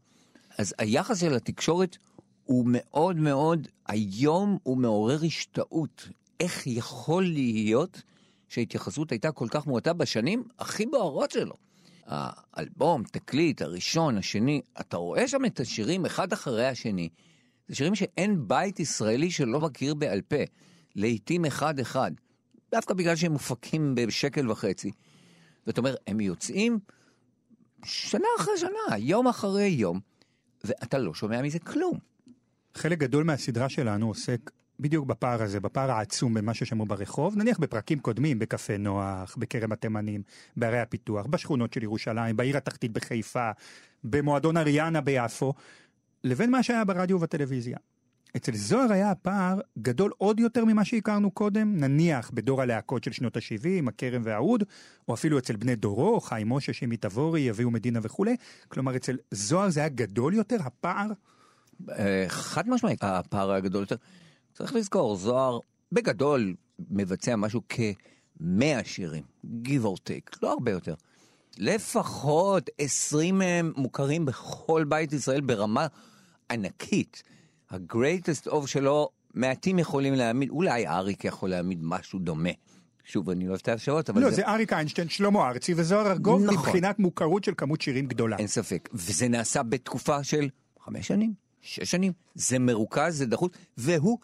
אז 0.58 0.74
היחס 0.78 1.20
של 1.20 1.34
התקשורת 1.34 1.98
הוא 2.44 2.66
מאוד 2.68 3.16
מאוד, 3.16 3.68
היום 3.88 4.58
הוא 4.64 4.78
מעורר 4.78 5.20
השתאות. 5.26 6.10
איך 6.40 6.68
יכול 6.68 7.24
להיות 7.24 8.02
שההתייחסות 8.50 9.12
הייתה 9.12 9.32
כל 9.32 9.48
כך 9.52 9.68
מועטה 9.68 9.94
בשנים 9.94 10.44
הכי 10.60 10.86
בוערות 10.86 11.32
שלו? 11.32 11.67
האלבום, 12.08 13.04
תקליט, 13.04 13.62
הראשון, 13.62 14.18
השני, 14.18 14.62
אתה 14.80 14.98
רואה 14.98 15.28
שם 15.28 15.46
את 15.46 15.60
השירים 15.60 16.06
אחד 16.06 16.34
אחרי 16.34 16.68
השני. 16.68 17.10
זה 17.68 17.76
שירים 17.76 17.96
שאין 17.96 18.48
בית 18.48 18.80
ישראלי 18.80 19.32
שלא 19.32 19.62
מכיר 19.62 19.94
בעל 19.94 20.22
פה. 20.22 20.44
לעיתים 20.98 21.46
אחד-אחד. 21.46 22.12
דווקא 22.72 22.94
בגלל 22.94 23.16
שהם 23.16 23.32
מופקים 23.32 23.96
בשקל 23.96 24.52
וחצי. 24.52 24.92
זאת 25.66 25.78
אומרת, 25.78 25.96
הם 26.08 26.20
יוצאים 26.20 26.80
שנה 27.86 28.28
אחרי 28.40 28.58
שנה, 28.58 28.98
יום 28.98 29.28
אחרי 29.28 29.68
יום, 29.68 30.00
ואתה 30.64 30.98
לא 30.98 31.14
שומע 31.14 31.42
מזה 31.42 31.60
כלום. 31.60 32.00
חלק 32.76 32.98
גדול 32.98 33.24
מהסדרה 33.24 33.70
שלנו 33.70 34.08
עוסק 34.08 34.52
בדיוק 34.80 35.06
בפער 35.06 35.44
הזה, 35.44 35.60
בפער 35.60 35.92
העצום 35.92 36.34
בין 36.34 36.46
מה 36.46 36.54
ששמעו 36.54 36.86
ברחוב, 36.86 37.38
נניח 37.38 37.60
בפרקים 37.60 38.00
קודמים, 38.00 38.40
בקפה 38.40 38.78
נוח, 38.78 39.36
בכרם 39.40 39.72
התימנים, 39.72 40.22
בערי 40.58 40.80
הפיתוח, 40.80 41.26
בשכונות 41.26 41.74
של 41.74 41.84
ירושלים, 41.84 42.38
בעיר 42.38 42.58
התחתית 42.58 42.92
בחיפה, 42.92 43.52
במועדון 44.04 44.58
אריאנה 44.58 45.02
ביפו, 45.02 45.54
לבין 46.24 46.52
מה 46.52 46.64
שהיה 46.64 46.86
ברדיו 46.86 47.18
ובטלוויזיה. 47.18 47.78
אצל 48.36 48.56
זוהר 48.56 48.94
היה 48.94 49.12
הפער 49.12 49.60
גדול 49.78 50.12
עוד 50.18 50.40
יותר 50.40 50.66
ממה 50.66 50.86
שהכרנו 50.86 51.32
קודם, 51.32 51.76
נניח 51.78 52.32
בדור 52.34 52.62
הלהקות 52.62 53.04
של 53.04 53.12
שנות 53.12 53.38
ה-70, 53.38 53.90
הכרם 53.90 54.22
והאוד, 54.26 54.64
או 55.08 55.14
אפילו 55.14 55.38
אצל 55.38 55.56
בני 55.56 55.76
דורו, 55.76 56.22
חיים 56.22 56.50
משה, 56.50 56.74
שימי 56.74 56.98
תבורי, 56.98 57.42
יביאו 57.42 57.72
מדינה 57.72 58.00
וכולי. 58.04 58.36
כלומר, 58.68 58.96
אצל 58.96 59.18
זוהר 59.32 59.70
זה 59.70 59.80
היה 59.80 59.90
גדול 59.90 60.34
יותר, 60.34 60.58
הפער? 60.60 61.08
אה, 61.90 62.26
חד 62.28 62.70
משמעית, 62.70 63.04
הפער 63.04 63.52
הגדול 63.52 63.82
יותר. 63.82 63.96
צריך 64.58 64.76
לזכור, 64.76 65.16
זוהר 65.16 65.60
בגדול 65.92 66.56
מבצע 66.90 67.36
משהו 67.36 67.62
כ-100 67.70 68.64
שירים, 68.84 69.24
give 69.46 69.84
or 69.84 69.98
take, 70.10 70.38
לא 70.42 70.52
הרבה 70.52 70.72
יותר. 70.72 70.94
לפחות 71.58 72.70
20 72.78 73.38
מהם 73.38 73.74
מוכרים 73.76 74.26
בכל 74.26 74.86
בית 74.90 75.14
ישראל 75.14 75.42
ברמה 75.42 75.88
ענקית. 76.52 77.24
ה-greatest 77.70 78.48
of 78.48 78.68
שלו, 78.68 79.10
מעטים 79.34 79.80
יכולים 79.80 80.14
להעמיד, 80.14 80.50
אולי 80.50 80.88
אריק 80.88 81.26
יכול 81.26 81.50
להעמיד 81.50 81.80
משהו 81.82 82.20
דומה. 82.20 82.50
שוב, 83.04 83.30
אני 83.30 83.46
לא 83.46 83.50
אוהב 83.50 83.60
את 83.62 83.68
ההפשרות, 83.68 84.10
אבל 84.10 84.22
לא, 84.22 84.32
זה 84.32 84.48
אריק 84.48 84.74
איינשטיין, 84.74 85.10
שלמה 85.10 85.50
ארצי 85.50 85.74
וזוהר 85.78 86.12
ארגוב, 86.12 86.44
נכון. 86.44 86.58
מבחינת 86.58 87.00
מוכרות 87.00 87.44
של 87.44 87.54
כמות 87.58 87.82
שירים 87.82 88.08
גדולה. 88.08 88.38
אין 88.38 88.48
ספק. 88.48 88.90
וזה 88.94 89.28
נעשה 89.28 89.64
בתקופה 89.64 90.24
של 90.24 90.50
חמש 90.80 91.08
שנים, 91.08 91.34
שש 91.62 91.92
שנים. 91.92 92.12
זה 92.36 92.60
מרוכז, 92.60 93.18
זה 93.18 93.26
דחוס, 93.26 93.52
והוא 93.78 94.18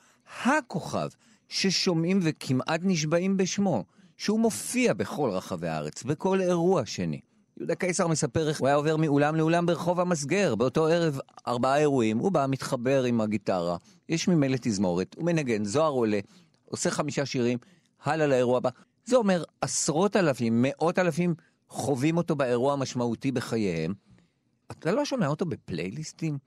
הכוכב 0.43 1.07
ששומעים 1.49 2.19
וכמעט 2.23 2.79
נשבעים 2.83 3.37
בשמו, 3.37 3.83
שהוא 4.17 4.39
מופיע 4.39 4.93
בכל 4.93 5.29
רחבי 5.29 5.67
הארץ, 5.67 6.03
בכל 6.03 6.41
אירוע 6.41 6.85
שני. 6.85 7.19
יהודה 7.57 7.75
קיסר 7.75 8.07
מספר 8.07 8.49
איך 8.49 8.59
הוא 8.59 8.67
היה 8.67 8.75
עובר 8.75 8.97
מאולם 8.97 9.35
לאולם 9.35 9.65
ברחוב 9.65 9.99
המסגר, 9.99 10.55
באותו 10.55 10.87
ערב 10.87 11.19
ארבעה 11.47 11.77
אירועים, 11.77 12.17
הוא 12.17 12.31
בא, 12.31 12.45
מתחבר 12.49 13.03
עם 13.03 13.21
הגיטרה, 13.21 13.77
יש 14.09 14.27
ממילא 14.27 14.57
תזמורת, 14.61 15.15
הוא 15.17 15.25
מנגן, 15.25 15.65
זוהר 15.65 15.91
עולה, 15.91 16.19
עושה 16.65 16.91
חמישה 16.91 17.25
שירים, 17.25 17.57
הלאה 18.03 18.27
לאירוע 18.27 18.57
הבא. 18.57 18.69
זה 19.05 19.15
אומר 19.15 19.43
עשרות 19.61 20.15
אלפים, 20.15 20.61
מאות 20.61 20.99
אלפים 20.99 21.35
חווים 21.69 22.17
אותו 22.17 22.35
באירוע 22.35 22.73
המשמעותי 22.73 23.31
בחייהם. 23.31 23.93
אתה 24.71 24.91
לא 24.91 25.05
שומע 25.05 25.27
אותו 25.27 25.45
בפלייליסטים? 25.45 26.37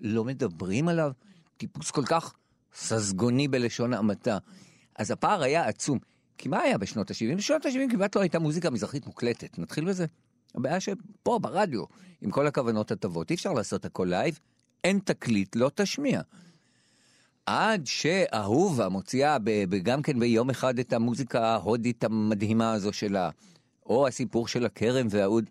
לא 0.00 0.24
מדברים 0.24 0.88
עליו? 0.88 1.10
טיפוס 1.56 1.90
כל 1.90 2.04
כך 2.04 2.34
ססגוני 2.76 3.48
בלשון 3.48 3.92
המעטה. 3.92 4.38
אז 4.96 5.10
הפער 5.10 5.42
היה 5.42 5.68
עצום. 5.68 5.98
כי 6.38 6.48
מה 6.48 6.60
היה 6.60 6.78
בשנות 6.78 7.10
ה-70? 7.10 7.36
בשנות 7.36 7.66
ה-70 7.66 7.90
כמעט 7.90 8.16
לא 8.16 8.20
הייתה 8.20 8.38
מוזיקה 8.38 8.70
מזרחית 8.70 9.06
מוקלטת. 9.06 9.58
נתחיל 9.58 9.84
בזה. 9.84 10.06
הבעיה 10.54 10.80
שפה, 10.80 11.38
ברדיו, 11.38 11.84
עם 12.20 12.30
כל 12.30 12.46
הכוונות 12.46 12.90
הטובות, 12.90 13.30
אי 13.30 13.34
אפשר 13.34 13.52
לעשות 13.52 13.84
הכל 13.84 14.06
live, 14.10 14.38
אין 14.84 14.98
תקליט, 15.04 15.56
לא 15.56 15.70
תשמיע. 15.74 16.20
עד 17.46 17.86
שאהובה 17.86 18.88
מוציאה 18.88 19.36
גם 19.82 20.02
כן 20.02 20.20
ביום 20.20 20.50
אחד 20.50 20.78
את 20.78 20.92
המוזיקה 20.92 21.46
ההודית 21.46 22.04
המדהימה 22.04 22.72
הזו 22.72 22.92
שלה, 22.92 23.30
או 23.86 24.06
הסיפור 24.06 24.48
של 24.48 24.66
הכרם 24.66 25.06
והאוד. 25.10 25.50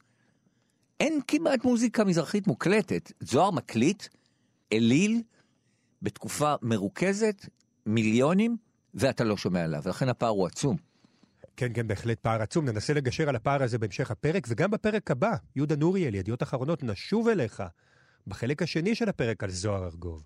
אין 1.00 1.20
כמעט 1.28 1.64
מוזיקה 1.64 2.04
מזרחית 2.04 2.48
מוקלטת. 2.48 3.12
זוהר 3.20 3.52
מקליט, 3.52 4.04
אליל, 4.74 5.22
בתקופה 6.02 6.56
מרוכזת, 6.62 7.50
מיליונים, 7.86 8.58
ואתה 8.94 9.24
לא 9.24 9.38
שומע 9.38 9.64
עליו, 9.64 9.82
ולכן 9.86 10.10
הפער 10.10 10.30
הוא 10.30 10.48
עצום. 10.48 10.78
כן, 11.58 11.72
כן, 11.74 11.88
בהחלט 11.88 12.20
פער 12.20 12.42
עצום. 12.42 12.66
ננסה 12.66 12.94
לגשר 12.94 13.30
על 13.30 13.36
הפער 13.36 13.64
הזה 13.64 13.78
בהמשך 13.78 14.12
הפרק, 14.12 14.46
וגם 14.50 14.72
בפרק 14.72 15.12
הבא, 15.12 15.36
יהודה 15.56 15.76
נוריאל, 15.76 16.16
ידיעות 16.16 16.44
אחרונות, 16.44 16.84
נשוב 16.84 17.28
אליך, 17.28 17.64
בחלק 18.28 18.62
השני 18.62 18.96
של 18.96 19.10
הפרק 19.10 19.44
על 19.44 19.50
זוהר 19.50 19.86
ארגוב. 19.86 20.24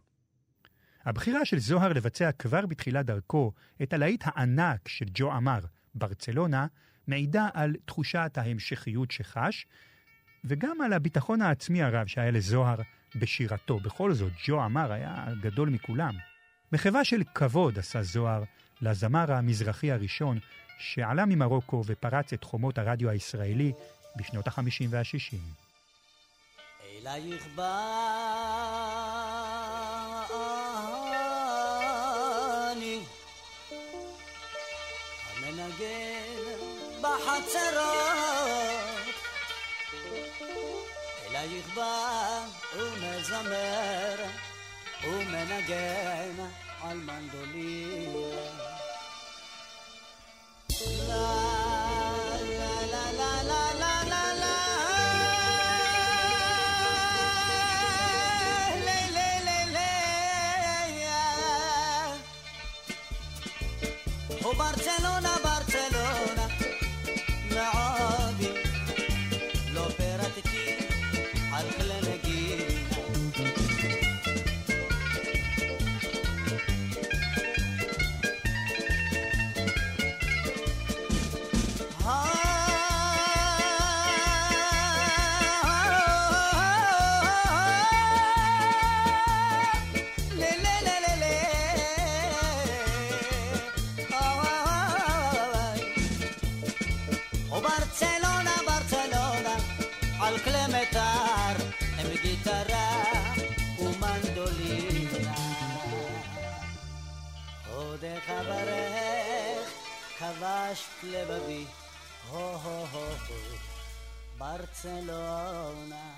הבחירה 1.06 1.46
של 1.46 1.60
זוהר 1.60 1.94
לבצע 1.94 2.32
כבר 2.32 2.66
בתחילת 2.66 3.06
דרכו 3.06 3.52
את 3.84 3.94
הלהיט 3.94 4.24
הענק 4.26 4.88
של 4.88 5.06
ג'ו 5.14 5.32
אמר, 5.32 5.60
ברצלונה, 5.96 6.68
מעידה 7.08 7.48
על 7.54 7.76
תחושת 7.86 8.32
ההמשכיות 8.36 9.12
שחש, 9.12 9.68
וגם 10.46 10.82
על 10.82 10.94
הביטחון 10.94 11.42
העצמי 11.42 11.84
הרב 11.84 12.08
שהיה 12.08 12.32
לזוהר 12.32 12.82
בשירתו. 13.16 13.80
בכל 13.80 14.14
זאת, 14.14 14.32
ג'ו 14.46 14.66
אמר 14.66 14.92
היה 14.92 15.26
גדול 15.42 15.70
מכולם. 15.70 16.14
מחווה 16.72 17.04
של 17.04 17.24
כבוד 17.36 17.80
עשה 17.80 18.04
זוהר 18.04 18.44
לזמר 18.82 19.32
המזרחי 19.32 19.92
הראשון 19.92 20.40
שעלה 20.80 21.26
ממרוקו 21.26 21.84
ופרץ 21.86 22.34
את 22.34 22.44
חומות 22.44 22.78
הרדיו 22.78 23.10
הישראלי 23.10 23.72
בשנות 24.16 24.48
ה-50 24.48 24.86
וה-60. 24.90 25.36
אלייך 27.02 27.48
באני 27.56 27.80
המנגן 35.38 36.60
בחצרות 37.02 38.00
אלייך 41.30 41.76
בא 41.76 42.59
ומזמר 42.80 44.16
ומנגן 45.04 46.36
על 46.82 46.98
מנדולינה 46.98 48.60
ברצלונה, 64.40 64.58
ברצלונה, 64.58 64.89
ברצלונה. 114.60 116.09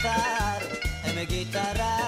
cantar 0.00 0.62
en 1.04 1.16
mi 1.16 1.26
guitarra. 1.26 2.07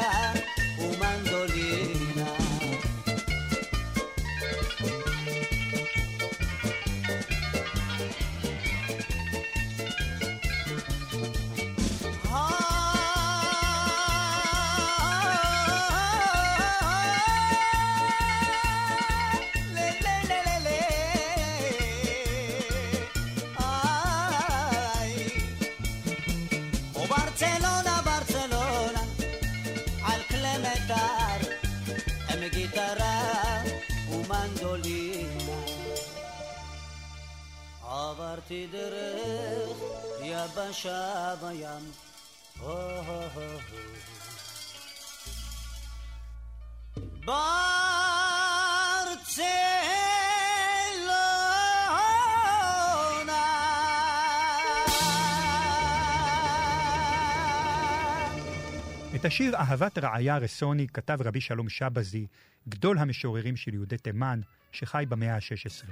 השיר 59.31 59.57
"אהבת 59.57 59.99
רעיה 59.99 60.39
רסוני" 60.39 60.87
כתב 60.89 61.19
רבי 61.25 61.41
שלום 61.41 61.69
שבזי, 61.69 62.27
גדול 62.69 62.99
המשוררים 62.99 63.57
של 63.57 63.75
יהודי 63.75 63.99
תימן, 63.99 64.41
שחי 64.73 65.05
במאה 65.09 65.35
ה-16. 65.35 65.91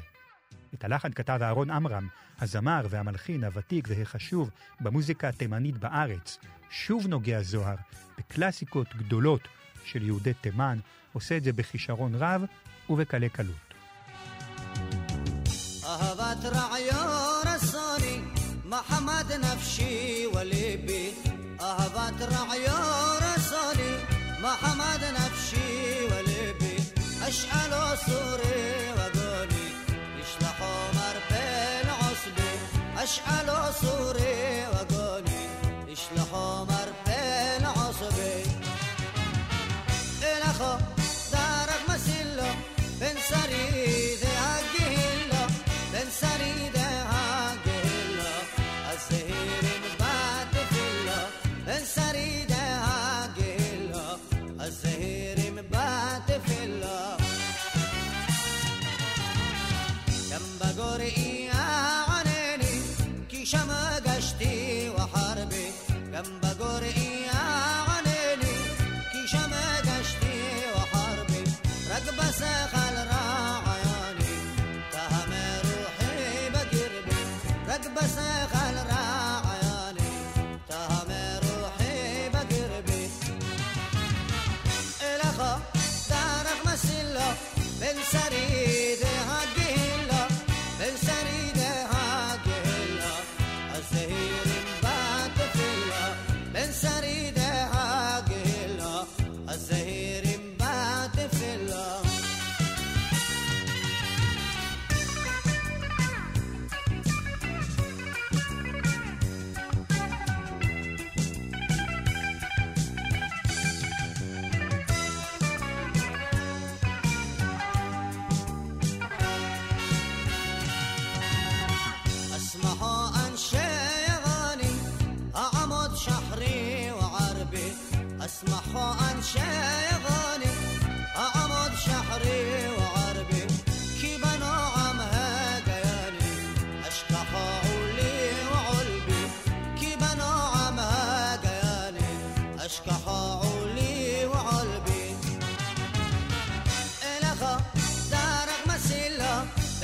את 0.75 0.85
הלחן 0.85 1.13
כתב 1.13 1.39
אהרון 1.43 1.71
עמרם, 1.71 2.09
הזמר 2.41 2.87
והמלחין 2.91 3.45
הוותיק 3.45 3.89
והחשוב 3.91 4.51
במוזיקה 4.81 5.29
התימנית 5.29 5.77
בארץ, 5.77 6.39
שוב 6.71 7.07
נוגע 7.07 7.43
זוהר 7.43 7.77
בקלאסיקות 8.19 8.97
גדולות 8.97 9.49
של 9.85 10.03
יהודי 10.03 10.35
תימן, 10.35 10.79
עושה 11.13 11.37
את 11.37 11.45
זה 11.45 11.53
בכישרון 11.53 12.15
רב 12.15 12.43
ובקלי 12.91 13.29
קלות. 13.29 13.75
אהבת 15.85 16.45
רעיון 16.45 17.47
רסוני, 17.47 18.21
מחמד 18.65 19.33
נפשי 19.33 20.27
וליבי 20.35 21.28
أهبت 21.61 22.23
رعيا 22.23 22.81
رسولي 23.19 23.99
محمد 24.43 25.05
نفشي 25.05 26.05
ولبي 26.05 26.77
أشعل 27.23 27.99
سوري 28.07 28.93
وقولي 28.97 29.67
يشلح 30.21 30.57
عمر 30.63 31.17
بن 31.31 31.89
عصبي 31.91 32.53
أشعل 32.99 33.75
سوري 33.75 34.67
وقولي 34.73 35.45
يشلح 35.89 36.35
عمر 36.35 36.89
بن 37.07 37.08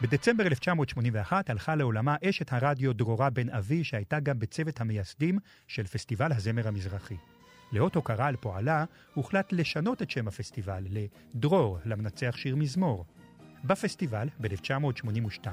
בדצמבר 0.00 0.46
1981 0.46 1.50
הלכה 1.50 1.74
לעולמה 1.74 2.16
אשת 2.24 2.52
הרדיו 2.52 2.92
דרורה 2.92 3.30
בן 3.30 3.50
אבי, 3.50 3.84
שהייתה 3.84 4.20
גם 4.20 4.38
בצוות 4.38 4.80
המייסדים 4.80 5.38
של 5.66 5.84
פסטיבל 5.84 6.32
הזמר 6.32 6.68
המזרחי. 6.68 7.16
לאות 7.72 7.94
הוקרה 7.94 8.26
על 8.26 8.36
פועלה, 8.36 8.84
הוחלט 9.14 9.52
לשנות 9.52 10.02
את 10.02 10.10
שם 10.10 10.28
הפסטיבל 10.28 10.84
לדרור, 10.90 11.78
למנצח 11.84 12.36
שיר 12.36 12.56
מזמור. 12.56 13.04
בפסטיבל, 13.64 14.28
ב-1982, 14.40 15.48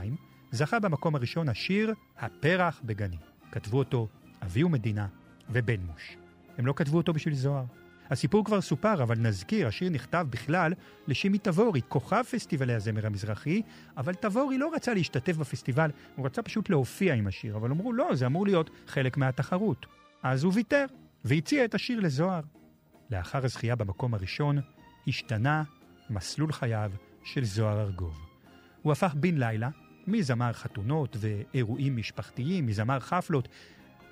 זכה 0.52 0.80
במקום 0.80 1.16
הראשון 1.16 1.50
השיר 1.50 1.94
"הפרח 2.18 2.82
בגני". 2.86 3.18
כתבו 3.52 3.78
אותו 3.78 4.08
אבי 4.44 4.64
ומדינה 4.64 5.08
ובן 5.50 5.80
מוש. 5.80 6.18
הם 6.58 6.66
לא 6.66 6.74
כתבו 6.76 6.98
אותו 6.98 7.14
בשביל 7.14 7.34
זוהר. 7.34 7.66
הסיפור 8.10 8.46
כבר 8.46 8.62
סופר, 8.62 9.04
אבל 9.04 9.18
נזכיר, 9.18 9.68
השיר 9.68 9.90
נכתב 9.90 10.28
בכלל 10.30 10.74
לשימי 11.08 11.38
תבורי, 11.38 11.82
כוכב 11.90 12.24
פסטיבלי 12.32 12.74
הזמר 12.74 13.06
המזרחי, 13.06 13.62
אבל 13.98 14.14
תבורי 14.14 14.58
לא 14.58 14.72
רצה 14.76 14.94
להשתתף 14.94 15.38
בפסטיבל, 15.38 15.92
הוא 16.16 16.26
רצה 16.26 16.42
פשוט 16.42 16.70
להופיע 16.70 17.14
עם 17.14 17.28
השיר, 17.28 17.56
אבל 17.56 17.72
אמרו, 17.72 17.94
לא, 17.94 18.16
זה 18.16 18.26
אמור 18.26 18.46
להיות 18.46 18.70
חלק 18.88 19.18
מהתחרות. 19.18 19.86
אז 20.24 20.44
הוא 20.44 20.54
ויתר, 20.54 20.86
והציע 21.26 21.66
את 21.66 21.76
השיר 21.76 22.00
לזוהר. 22.00 22.42
לאחר 23.12 23.46
הזכייה 23.46 23.76
במקום 23.76 24.14
הראשון, 24.14 24.60
השתנה 25.08 25.64
מסלול 26.10 26.52
חייו 26.52 26.92
של 27.24 27.44
זוהר 27.44 27.82
ארגוב. 27.82 28.20
הוא 28.82 28.92
הפך 28.92 29.14
בן 29.20 29.38
לילה 29.38 29.70
מזמר 30.08 30.54
חתונות 30.54 31.18
ואירועים 31.20 31.98
משפחתיים, 31.98 32.66
מזמר 32.66 33.00
חפלות, 33.00 33.48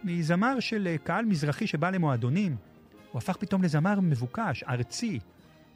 מזמר 0.03 0.59
של 0.59 0.87
אה, 0.87 0.97
קהל 0.97 1.25
מזרחי 1.25 1.67
שבא 1.67 1.89
למועדונים. 1.89 2.55
הוא 3.11 3.17
הפך 3.17 3.37
פתאום 3.37 3.63
לזמר 3.63 3.99
מבוקש, 3.99 4.63
ארצי, 4.63 5.19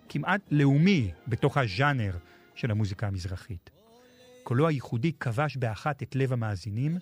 כמעט 0.09 0.41
לאומי 0.51 1.11
בתוך 1.28 1.57
הז'אנר 1.57 2.18
של 2.55 2.72
המוזיקה 2.72 3.07
המזרחית. 3.07 3.70
קולו 4.43 4.68
הייחודי 4.68 5.13
כבש 5.20 5.57
באחת 5.57 6.03
את 6.03 6.15
לב 6.15 6.34
המאזינים, 6.34 6.97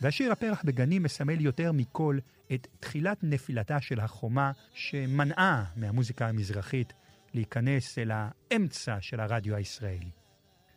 והשיר 0.00 0.32
הפרח 0.32 0.62
בגנים 0.64 1.02
מסמל 1.02 1.40
יותר 1.40 1.72
מכל 1.72 2.18
את 2.54 2.66
תחילת 2.80 3.18
נפילתה 3.22 3.80
של 3.80 4.00
החומה 4.00 4.52
שמנעה 4.72 5.64
מהמוזיקה 5.76 6.28
המזרחית 6.28 6.92
להיכנס 7.34 7.98
אל 7.98 8.10
האמצע 8.14 8.96
של 9.00 9.20
הרדיו 9.20 9.56
הישראלי. 9.56 10.10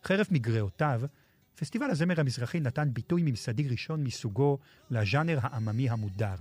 חרף 0.04 0.32
מגרעותיו, 0.32 1.02
פסטיבל 1.60 1.90
הזמר 1.90 2.20
המזרחי 2.20 2.60
נתן 2.60 2.90
ביטוי 2.94 3.22
ממסדי 3.26 3.68
ראשון 3.70 4.04
מסוגו 4.04 4.58
לז'אנר 4.92 5.40
העממי 5.42 5.90
המודר. 5.90 6.36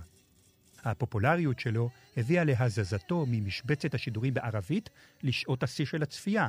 הפופולריות 0.83 1.59
שלו 1.59 1.89
הביאה 2.17 2.43
להזזתו 2.43 3.25
ממשבצת 3.27 3.93
השידורים 3.93 4.33
בערבית 4.33 4.89
לשעות 5.23 5.63
השיא 5.63 5.85
של 5.85 6.03
הצפייה, 6.03 6.47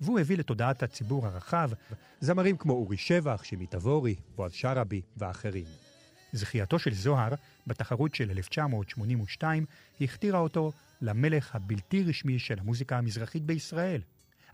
והוא 0.00 0.20
הביא 0.20 0.38
לתודעת 0.38 0.82
הציבור 0.82 1.26
הרחב 1.26 1.70
זמרים 2.20 2.56
כמו 2.56 2.72
אורי 2.72 2.96
שבח, 2.96 3.44
שימי 3.44 3.66
תבורי, 3.66 4.14
בועז 4.36 4.52
שראבי 4.52 5.02
ואחרים. 5.16 5.66
זכייתו 6.32 6.78
של 6.78 6.94
זוהר 6.94 7.34
בתחרות 7.66 8.14
של 8.14 8.30
1982 8.30 9.66
הכתירה 10.00 10.38
אותו 10.38 10.72
למלך 11.00 11.54
הבלתי 11.54 12.04
רשמי 12.04 12.38
של 12.38 12.58
המוזיקה 12.58 12.98
המזרחית 12.98 13.42
בישראל. 13.42 14.00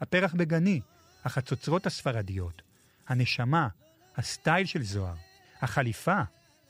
הפרח 0.01 0.35
בגני, 0.35 0.81
החצוצרות 1.25 1.87
הספרדיות, 1.87 2.70
הנשמה, 3.11 3.69
הסטייל 4.17 4.67
של 4.67 4.83
זוהר, 4.83 5.15
החליפה, 5.61 6.21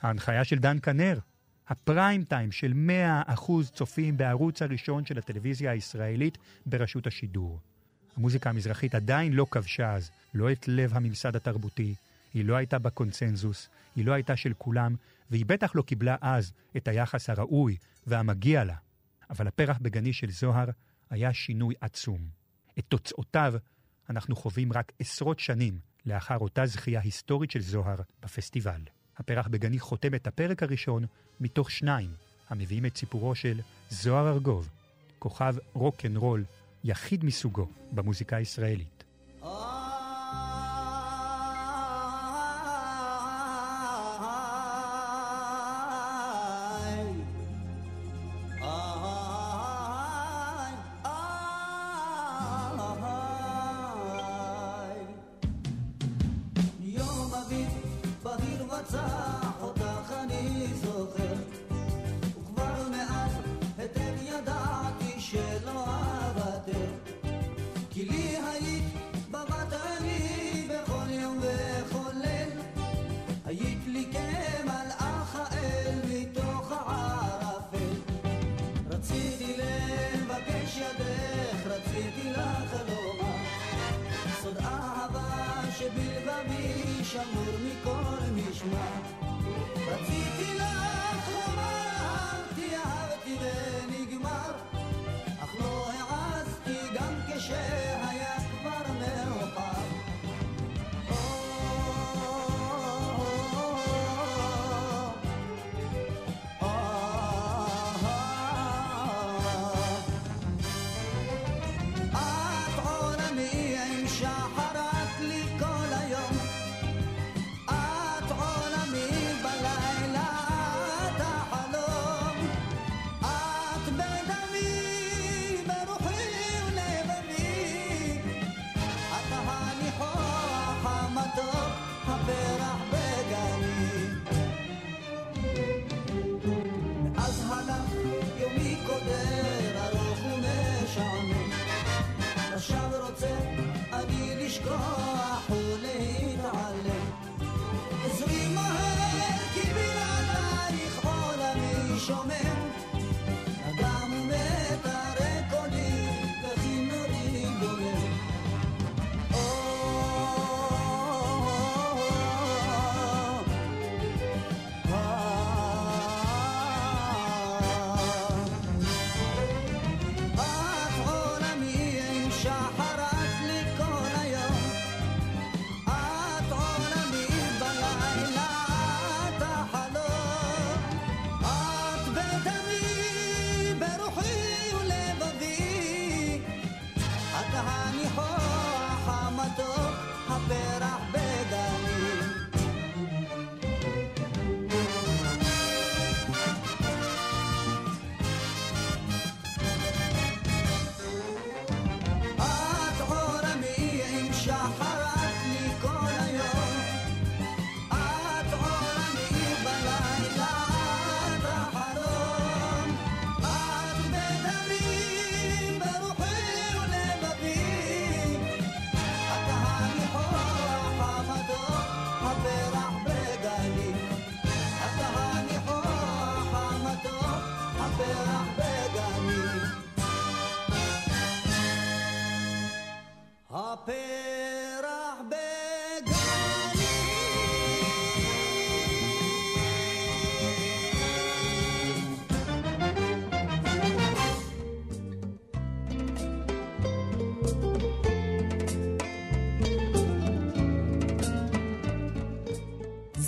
ההנחיה 0.02 0.44
של 0.44 0.58
דן 0.58 0.76
כנר, 0.82 1.18
הפריים 1.68 2.24
טיים 2.24 2.52
של 2.52 2.72
100% 3.28 3.72
צופים 3.72 4.16
בערוץ 4.16 4.62
הראשון 4.62 5.06
של 5.06 5.18
הטלוויזיה 5.18 5.70
הישראלית 5.70 6.38
ברשות 6.66 7.06
השידור. 7.06 7.60
המוזיקה 8.16 8.50
המזרחית 8.50 8.94
עדיין 8.94 9.32
לא 9.32 9.46
כבשה 9.50 9.94
אז, 9.94 10.10
לא 10.34 10.52
את 10.52 10.68
לב 10.68 10.94
הממסד 10.94 11.36
התרבותי, 11.36 11.94
היא 12.34 12.44
לא 12.44 12.56
הייתה 12.56 12.78
בקונצנזוס, 12.78 13.68
היא 13.96 14.04
לא 14.04 14.12
הייתה 14.12 14.36
של 14.36 14.52
כולם, 14.58 14.94
והיא 15.30 15.46
בטח 15.46 15.74
לא 15.74 15.82
קיבלה 15.82 16.16
אז 16.20 16.52
את 16.76 16.88
היחס 16.88 17.30
הראוי 17.30 17.76
והמגיע 18.06 18.64
לה. 18.64 18.76
אבל 19.30 19.46
הפרח 19.46 19.78
בגני 19.80 20.12
של 20.12 20.30
זוהר 20.30 20.68
היה 21.10 21.32
שינוי 21.32 21.74
עצום. 21.80 22.20
את 22.78 22.84
תוצאותיו 22.88 23.54
אנחנו 24.10 24.36
חווים 24.36 24.72
רק 24.72 24.92
עשרות 24.98 25.38
שנים 25.38 25.89
לאחר 26.06 26.38
אותה 26.38 26.66
זכייה 26.66 27.00
היסטורית 27.00 27.50
של 27.50 27.60
זוהר 27.60 27.96
בפסטיבל. 28.22 28.80
הפרח 29.16 29.48
בגני 29.48 29.78
חותם 29.78 30.14
את 30.14 30.26
הפרק 30.26 30.62
הראשון 30.62 31.04
מתוך 31.40 31.70
שניים, 31.70 32.10
המביאים 32.48 32.86
את 32.86 32.96
סיפורו 32.96 33.34
של 33.34 33.60
זוהר 33.90 34.28
ארגוב, 34.28 34.68
כוכב 35.18 35.54
רוקנרול 35.72 36.44
יחיד 36.84 37.24
מסוגו 37.24 37.68
במוזיקה 37.92 38.36
הישראלית. 38.36 38.99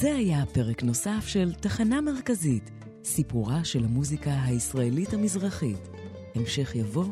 זה 0.02 0.14
היה 0.14 0.44
פרק 0.52 0.82
נוסף 0.82 1.24
של 1.26 1.52
תחנה 1.54 2.00
מרכזית, 2.00 2.70
סיפורה 3.04 3.64
של 3.64 3.84
המוזיקה 3.84 4.42
הישראלית 4.44 5.12
המזרחית. 5.12 5.88
המשך 6.34 6.76
יבוא 6.76 7.04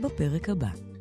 בפרק 0.00 0.48
הבא. 0.48 0.93